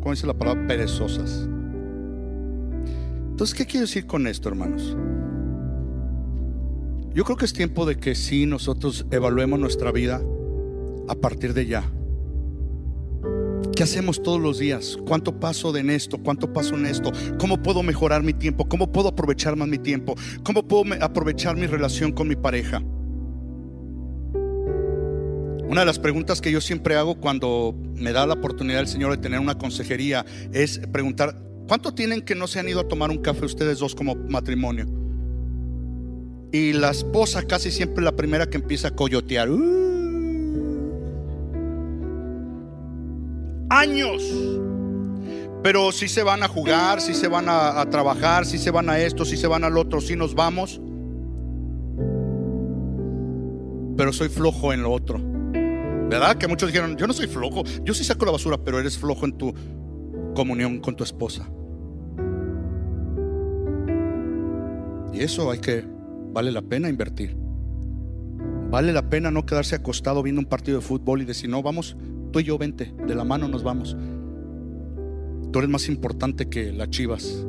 ¿cómo 0.00 0.12
dice 0.12 0.26
la 0.26 0.34
palabra? 0.34 0.66
Perezosas. 0.66 1.48
Entonces, 3.30 3.54
¿qué 3.56 3.66
quiero 3.66 3.86
decir 3.86 4.06
con 4.06 4.26
esto, 4.26 4.48
hermanos? 4.48 4.96
Yo 7.14 7.24
creo 7.24 7.36
que 7.36 7.44
es 7.44 7.52
tiempo 7.52 7.84
de 7.84 7.96
que 7.96 8.14
sí 8.14 8.46
nosotros 8.46 9.06
evaluemos 9.10 9.58
nuestra 9.58 9.92
vida 9.92 10.22
a 11.08 11.14
partir 11.14 11.52
de 11.52 11.66
ya. 11.66 11.84
¿Qué 13.74 13.82
hacemos 13.82 14.22
todos 14.22 14.40
los 14.40 14.58
días? 14.58 14.98
¿Cuánto 15.06 15.38
paso 15.40 15.74
en 15.76 15.90
esto? 15.90 16.18
¿Cuánto 16.18 16.52
paso 16.52 16.74
en 16.74 16.86
esto? 16.86 17.10
¿Cómo 17.38 17.62
puedo 17.62 17.82
mejorar 17.82 18.22
mi 18.22 18.32
tiempo? 18.32 18.68
¿Cómo 18.68 18.92
puedo 18.92 19.08
aprovechar 19.08 19.56
más 19.56 19.66
mi 19.66 19.78
tiempo? 19.78 20.14
¿Cómo 20.44 20.66
puedo 20.66 20.94
aprovechar 21.00 21.56
mi 21.56 21.66
relación 21.66 22.12
con 22.12 22.28
mi 22.28 22.36
pareja? 22.36 22.82
Una 25.72 25.80
de 25.80 25.86
las 25.86 25.98
preguntas 25.98 26.42
que 26.42 26.52
yo 26.52 26.60
siempre 26.60 26.96
hago 26.96 27.14
cuando 27.14 27.74
me 27.94 28.12
da 28.12 28.26
la 28.26 28.34
oportunidad 28.34 28.80
el 28.80 28.88
Señor 28.88 29.12
de 29.12 29.16
tener 29.16 29.40
una 29.40 29.56
consejería 29.56 30.26
es 30.52 30.78
preguntar, 30.92 31.34
¿cuánto 31.66 31.94
tienen 31.94 32.20
que 32.20 32.34
no 32.34 32.46
se 32.46 32.60
han 32.60 32.68
ido 32.68 32.80
a 32.80 32.88
tomar 32.88 33.10
un 33.10 33.22
café 33.22 33.46
ustedes 33.46 33.78
dos 33.78 33.94
como 33.94 34.14
matrimonio? 34.14 34.84
Y 36.52 36.74
la 36.74 36.90
esposa 36.90 37.44
casi 37.44 37.70
siempre 37.70 38.04
la 38.04 38.12
primera 38.12 38.50
que 38.50 38.58
empieza 38.58 38.88
a 38.88 38.90
coyotear. 38.90 39.48
Uh, 39.48 39.56
años. 43.70 44.22
Pero 45.62 45.90
si 45.90 46.06
se 46.06 46.22
van 46.22 46.42
a 46.42 46.48
jugar, 46.48 47.00
si 47.00 47.14
se 47.14 47.28
van 47.28 47.46
a, 47.48 47.82
trabajar, 47.88 48.44
si 48.44 48.58
se 48.58 48.70
van 48.70 48.90
a 48.90 48.98
esto, 48.98 49.24
si 49.24 49.38
se 49.38 49.46
van 49.46 49.64
al 49.64 49.78
otro, 49.78 50.02
si 50.02 50.16
nos 50.16 50.34
vamos. 50.34 50.82
Pero 53.96 54.12
soy 54.12 54.28
flojo 54.28 54.74
en 54.74 54.82
lo 54.82 54.92
otro. 54.92 55.31
¿Verdad? 56.08 56.36
Que 56.36 56.48
muchos 56.48 56.68
dijeron, 56.68 56.96
yo 56.96 57.06
no 57.06 57.12
soy 57.12 57.26
flojo, 57.26 57.64
yo 57.84 57.94
sí 57.94 58.04
saco 58.04 58.26
la 58.26 58.32
basura, 58.32 58.58
pero 58.58 58.78
eres 58.78 58.98
flojo 58.98 59.24
en 59.24 59.38
tu 59.38 59.54
comunión 60.34 60.80
con 60.80 60.96
tu 60.96 61.04
esposa. 61.04 61.48
Y 65.12 65.20
eso 65.20 65.50
hay 65.50 65.58
que, 65.58 65.84
vale 66.32 66.52
la 66.52 66.62
pena 66.62 66.88
invertir. 66.88 67.36
Vale 68.70 68.92
la 68.92 69.10
pena 69.10 69.30
no 69.30 69.44
quedarse 69.44 69.74
acostado 69.74 70.22
viendo 70.22 70.40
un 70.40 70.46
partido 70.46 70.78
de 70.78 70.84
fútbol 70.84 71.20
y 71.20 71.26
decir, 71.26 71.50
no, 71.50 71.62
vamos, 71.62 71.96
Tú 72.32 72.40
y 72.40 72.44
yo 72.44 72.56
vente, 72.56 72.94
de 73.06 73.14
la 73.14 73.24
mano 73.24 73.46
nos 73.46 73.62
vamos. 73.62 73.94
Tú 75.52 75.58
eres 75.58 75.70
más 75.70 75.88
importante 75.88 76.48
que 76.48 76.72
las 76.72 76.90
chivas. 76.90 77.24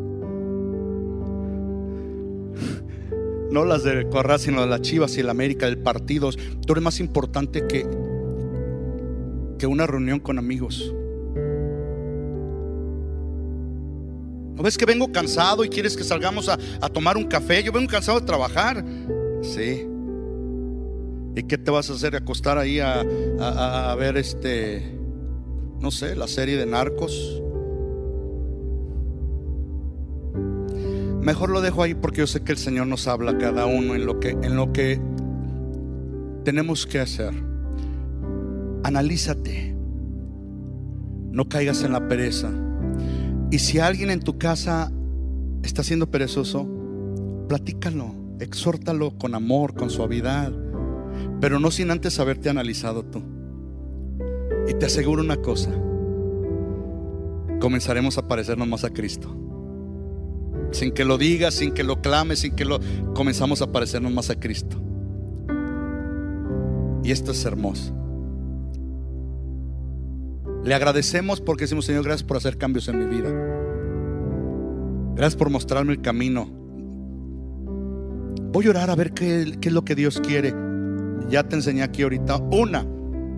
No 3.50 3.66
las 3.66 3.84
de 3.84 4.10
Corral, 4.10 4.40
sino 4.40 4.66
las 4.66 4.82
chivas 4.82 5.16
y 5.16 5.20
el 5.20 5.30
América, 5.30 5.68
del 5.68 5.78
partido. 5.78 6.32
Tú 6.66 6.74
eres 6.74 6.84
más 6.84 7.00
importante 7.00 7.68
que, 7.68 7.86
que 9.64 9.68
una 9.68 9.88
reunión 9.88 10.20
con 10.20 10.38
amigos. 10.38 10.94
¿No 14.58 14.62
ves 14.62 14.78
que 14.78 14.84
vengo 14.84 15.10
cansado 15.10 15.64
y 15.64 15.70
quieres 15.70 15.96
que 15.96 16.04
salgamos 16.04 16.50
a, 16.50 16.58
a 16.82 16.90
tomar 16.90 17.16
un 17.16 17.24
café? 17.24 17.64
Yo 17.64 17.72
vengo 17.72 17.90
cansado 17.90 18.20
de 18.20 18.26
trabajar. 18.26 18.84
Sí. 19.42 19.88
¿Y 21.34 21.44
qué 21.44 21.58
te 21.58 21.72
vas 21.72 21.90
a 21.90 21.94
hacer? 21.94 22.14
¿Acostar 22.14 22.58
ahí 22.58 22.82
a, 22.82 23.96
ver 23.98 24.18
este, 24.18 25.00
no 25.80 25.92
sé, 25.92 26.18
la 26.18 26.28
serie 26.28 26.58
de 26.58 26.66
narcos? 26.66 27.42
Mejor 31.22 31.52
lo 31.52 31.62
dejo 31.62 31.84
ahí 31.84 31.96
porque 31.96 32.18
yo 32.18 32.28
sé 32.28 32.42
que 32.42 32.52
el 32.52 32.58
Señor 32.58 32.88
nos 32.88 33.08
habla 33.08 33.32
a 33.32 33.38
cada 33.38 33.66
uno 33.66 33.96
en 33.96 34.06
lo 34.06 34.20
que, 34.20 34.32
en 34.32 34.58
lo 34.58 34.74
que 34.74 35.00
tenemos 36.44 36.86
que 36.86 37.00
hacer. 37.00 37.53
Analízate. 38.84 39.76
No 41.32 41.48
caigas 41.48 41.84
en 41.84 41.94
la 41.94 42.08
pereza. 42.08 42.52
Y 43.50 43.60
si 43.60 43.80
alguien 43.80 44.10
en 44.10 44.20
tu 44.20 44.38
casa 44.38 44.92
está 45.64 45.84
siendo 45.84 46.12
perezoso, 46.12 46.68
platícalo, 47.48 48.14
exhórtalo 48.40 49.18
con 49.18 49.36
amor, 49.36 49.74
con 49.74 49.90
suavidad, 49.90 50.52
pero 51.40 51.60
no 51.60 51.72
sin 51.72 51.92
antes 51.92 52.20
haberte 52.20 52.50
analizado 52.50 53.04
tú. 53.04 53.22
Y 54.68 54.74
te 54.74 54.86
aseguro 54.86 55.22
una 55.22 55.38
cosa, 55.38 55.72
comenzaremos 57.60 58.18
a 58.18 58.28
parecernos 58.28 58.68
más 58.68 58.84
a 58.84 58.90
Cristo. 58.90 59.36
Sin 60.72 60.92
que 60.92 61.06
lo 61.06 61.18
digas, 61.18 61.54
sin 61.54 61.74
que 61.74 61.84
lo 61.84 62.02
clames, 62.02 62.40
sin 62.40 62.56
que 62.56 62.66
lo 62.66 62.80
comenzamos 63.14 63.62
a 63.62 63.72
parecernos 63.72 64.12
más 64.12 64.30
a 64.30 64.40
Cristo. 64.40 64.82
Y 67.04 67.12
esto 67.12 67.32
es 67.32 67.46
hermoso. 67.46 68.03
Le 70.64 70.74
agradecemos 70.74 71.42
porque 71.42 71.66
decimos, 71.66 71.86
Señor, 71.86 72.06
gracias 72.06 72.26
por 72.26 72.38
hacer 72.38 72.58
cambios 72.58 72.88
en 72.88 73.00
mi 73.00 73.06
vida. 73.06 73.30
Gracias 75.16 75.36
por 75.36 75.50
mostrarme 75.50 75.92
el 75.92 76.02
camino. 76.02 76.50
Voy 78.52 78.68
a 78.68 78.70
orar 78.70 78.90
a 78.90 78.96
ver 78.96 79.14
qué, 79.14 79.58
qué, 79.60 79.70
es 79.70 79.74
lo 79.74 79.84
que 79.84 79.96
Dios 79.96 80.22
quiere. 80.22 80.54
Ya 81.30 81.44
te 81.44 81.56
enseñé 81.56 81.84
aquí 81.84 82.04
ahorita 82.04 82.38
una. 82.38 82.88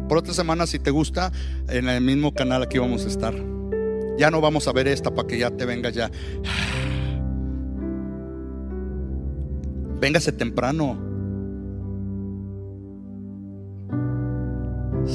Por 0.08 0.20
otra 0.20 0.34
semana, 0.34 0.68
si 0.68 0.78
te 0.78 0.92
gusta, 0.92 1.32
en 1.68 1.90
el 1.90 2.02
mismo 2.02 2.34
canal 2.34 2.62
aquí 2.62 2.78
vamos 2.78 3.06
a 3.06 3.08
estar. 3.08 3.34
Ya 4.20 4.30
no 4.30 4.40
vamos 4.40 4.68
a 4.68 4.72
ver 4.72 4.88
esta 4.88 5.14
para 5.14 5.28
que 5.28 5.40
ya 5.40 5.50
te 5.50 5.66
vengas 5.66 5.96
ya. 5.96 6.12
Véngase 10.00 10.32
temprano. 10.32 11.15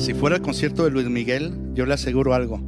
Si 0.01 0.15
fuera 0.15 0.37
el 0.37 0.43
concierto 0.43 0.85
de 0.85 0.91
Luis 0.91 1.11
Miguel, 1.11 1.53
yo 1.75 1.85
le 1.85 1.93
aseguro 1.93 2.33
algo. 2.33 2.59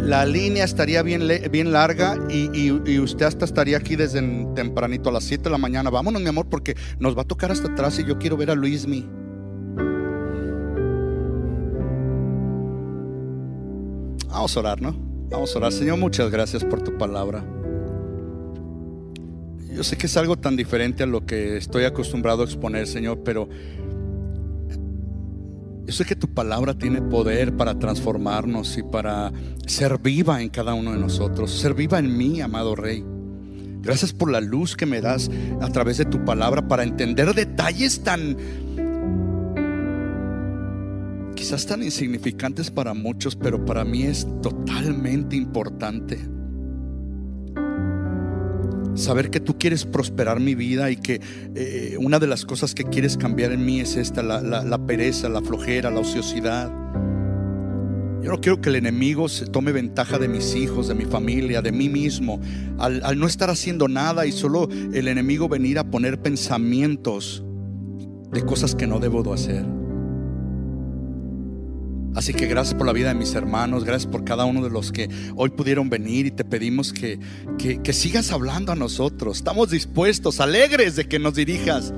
La 0.00 0.26
línea 0.26 0.64
estaría 0.64 1.00
bien, 1.04 1.22
bien 1.52 1.70
larga 1.70 2.18
y, 2.28 2.50
y, 2.52 2.82
y, 2.86 2.98
usted 2.98 3.26
hasta 3.26 3.44
estaría 3.44 3.76
aquí 3.76 3.94
desde 3.94 4.20
tempranito 4.56 5.10
a 5.10 5.12
las 5.12 5.22
7 5.22 5.44
de 5.44 5.50
la 5.50 5.58
mañana. 5.58 5.90
Vámonos, 5.90 6.20
mi 6.20 6.28
amor, 6.28 6.48
porque 6.48 6.74
nos 6.98 7.16
va 7.16 7.22
a 7.22 7.24
tocar 7.24 7.52
hasta 7.52 7.70
atrás 7.70 8.00
y 8.00 8.04
yo 8.04 8.18
quiero 8.18 8.36
ver 8.36 8.50
a 8.50 8.56
Luismi. 8.56 9.08
Vamos 14.28 14.56
a 14.56 14.60
orar, 14.60 14.82
¿no? 14.82 14.96
Vamos 15.30 15.54
a 15.54 15.58
orar. 15.58 15.72
Señor, 15.72 15.98
muchas 15.98 16.32
gracias 16.32 16.64
por 16.64 16.82
tu 16.82 16.98
palabra. 16.98 17.44
Yo 19.72 19.84
sé 19.84 19.96
que 19.96 20.06
es 20.06 20.16
algo 20.16 20.36
tan 20.36 20.56
diferente 20.56 21.04
a 21.04 21.06
lo 21.06 21.24
que 21.24 21.56
estoy 21.56 21.84
acostumbrado 21.84 22.42
a 22.42 22.44
exponer, 22.44 22.88
Señor, 22.88 23.22
pero 23.24 23.48
yo 25.88 25.94
sé 25.94 26.04
que 26.04 26.14
tu 26.14 26.28
palabra 26.28 26.74
tiene 26.74 27.00
poder 27.00 27.56
para 27.56 27.78
transformarnos 27.78 28.76
y 28.76 28.82
para 28.82 29.32
ser 29.66 29.98
viva 29.98 30.42
en 30.42 30.50
cada 30.50 30.74
uno 30.74 30.92
de 30.92 30.98
nosotros, 30.98 31.50
ser 31.50 31.72
viva 31.72 31.98
en 31.98 32.14
mí, 32.14 32.42
amado 32.42 32.76
Rey. 32.76 33.02
Gracias 33.80 34.12
por 34.12 34.30
la 34.30 34.42
luz 34.42 34.76
que 34.76 34.84
me 34.84 35.00
das 35.00 35.30
a 35.62 35.68
través 35.70 35.96
de 35.96 36.04
tu 36.04 36.22
palabra 36.26 36.68
para 36.68 36.82
entender 36.82 37.32
detalles 37.32 38.02
tan 38.04 38.36
quizás 41.34 41.64
tan 41.64 41.82
insignificantes 41.82 42.70
para 42.70 42.92
muchos, 42.92 43.34
pero 43.34 43.64
para 43.64 43.82
mí 43.82 44.02
es 44.02 44.26
totalmente 44.42 45.36
importante. 45.36 46.18
Saber 48.98 49.30
que 49.30 49.38
tú 49.38 49.56
quieres 49.56 49.84
prosperar 49.84 50.40
mi 50.40 50.56
vida 50.56 50.90
y 50.90 50.96
que 50.96 51.20
eh, 51.54 51.96
una 52.00 52.18
de 52.18 52.26
las 52.26 52.44
cosas 52.44 52.74
que 52.74 52.82
quieres 52.82 53.16
cambiar 53.16 53.52
en 53.52 53.64
mí 53.64 53.78
es 53.78 53.96
esta, 53.96 54.24
la, 54.24 54.78
pereza, 54.86 55.28
la 55.28 55.40
flojera, 55.40 55.88
la 55.88 56.00
ociosidad. 56.00 56.68
Yo 58.20 58.32
no 58.32 58.40
quiero 58.40 58.60
que 58.60 58.70
el 58.70 58.74
enemigo 58.74 59.28
se 59.28 59.46
tome 59.46 59.70
ventaja 59.70 60.18
de 60.18 60.26
mis 60.26 60.56
hijos, 60.56 60.88
de 60.88 60.96
mi 60.96 61.04
familia, 61.04 61.62
de 61.62 61.70
mí 61.70 61.88
mismo, 61.88 62.40
al, 62.78 63.00
al, 63.04 63.16
no 63.20 63.28
estar 63.28 63.50
haciendo 63.50 63.86
nada 63.86 64.26
y 64.26 64.32
solo 64.32 64.68
el 64.92 65.06
enemigo 65.06 65.48
venir 65.48 65.78
a 65.78 65.84
poner 65.84 66.20
pensamientos 66.20 67.44
de 68.32 68.42
cosas 68.42 68.74
que 68.74 68.88
no 68.88 68.98
debo 68.98 69.22
de 69.22 69.32
hacer. 69.32 69.77
Así 72.18 72.34
que 72.34 72.48
gracias 72.48 72.74
por 72.74 72.84
la 72.84 72.92
vida 72.92 73.10
de 73.10 73.14
mis 73.14 73.36
hermanos, 73.36 73.84
gracias 73.84 74.10
por 74.10 74.24
cada 74.24 74.44
uno 74.44 74.60
de 74.60 74.70
los 74.70 74.90
que 74.90 75.08
hoy 75.36 75.50
pudieron 75.50 75.88
venir 75.88 76.26
y 76.26 76.32
te 76.32 76.44
pedimos 76.44 76.92
que, 76.92 77.20
que, 77.56 77.92
sigas 77.92 78.32
hablando 78.32 78.72
a 78.72 78.74
nosotros. 78.74 79.36
Estamos 79.36 79.70
dispuestos, 79.70 80.40
alegres 80.40 80.96
de 80.96 81.06
que 81.06 81.20
nos 81.20 81.34
dirijas. 81.34 81.94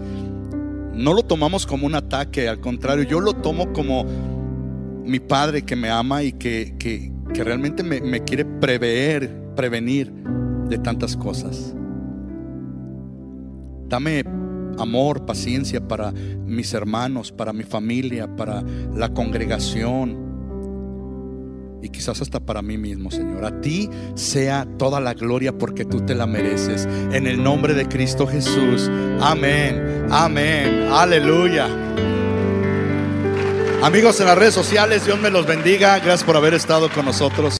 No 0.92 1.14
lo 1.14 1.22
tomamos 1.22 1.64
como 1.66 1.86
un 1.86 1.94
ataque, 1.94 2.50
al 2.50 2.60
contrario, 2.60 3.04
yo 3.04 3.18
lo 3.18 3.32
tomo 3.32 3.72
como 3.72 4.04
mi 5.06 5.20
padre 5.20 5.62
que 5.62 5.74
me 5.74 5.88
ama 5.88 6.22
y 6.22 6.32
que, 6.32 6.74
que, 6.78 7.10
que 7.32 7.42
realmente 7.42 7.82
me, 7.82 8.02
me 8.02 8.22
quiere 8.22 8.44
prever, 8.44 9.54
prevenir 9.56 10.12
de 10.68 10.76
tantas 10.76 11.16
cosas. 11.16 11.74
Dame 13.88 14.22
amor, 14.80 15.26
paciencia 15.26 15.80
para 15.80 16.12
mis 16.12 16.74
hermanos, 16.74 17.32
para 17.32 17.52
mi 17.52 17.64
familia, 17.64 18.34
para 18.36 18.62
la 18.94 19.08
congregación 19.10 20.30
y 21.82 21.88
quizás 21.88 22.20
hasta 22.20 22.40
para 22.40 22.62
mí 22.62 22.76
mismo, 22.76 23.10
Señor. 23.10 23.44
A 23.44 23.60
ti 23.60 23.88
sea 24.14 24.66
toda 24.78 25.00
la 25.00 25.14
gloria 25.14 25.56
porque 25.56 25.84
tú 25.84 26.04
te 26.04 26.14
la 26.14 26.26
mereces. 26.26 26.86
En 27.12 27.26
el 27.26 27.42
nombre 27.42 27.74
de 27.74 27.86
Cristo 27.86 28.26
Jesús. 28.26 28.90
Amén. 29.20 30.06
Amén. 30.10 30.88
Aleluya. 30.92 31.68
Amigos 33.82 34.20
en 34.20 34.26
las 34.26 34.36
redes 34.36 34.52
sociales, 34.52 35.06
Dios 35.06 35.18
me 35.18 35.30
los 35.30 35.46
bendiga. 35.46 35.98
Gracias 36.00 36.24
por 36.24 36.36
haber 36.36 36.52
estado 36.52 36.90
con 36.90 37.06
nosotros. 37.06 37.58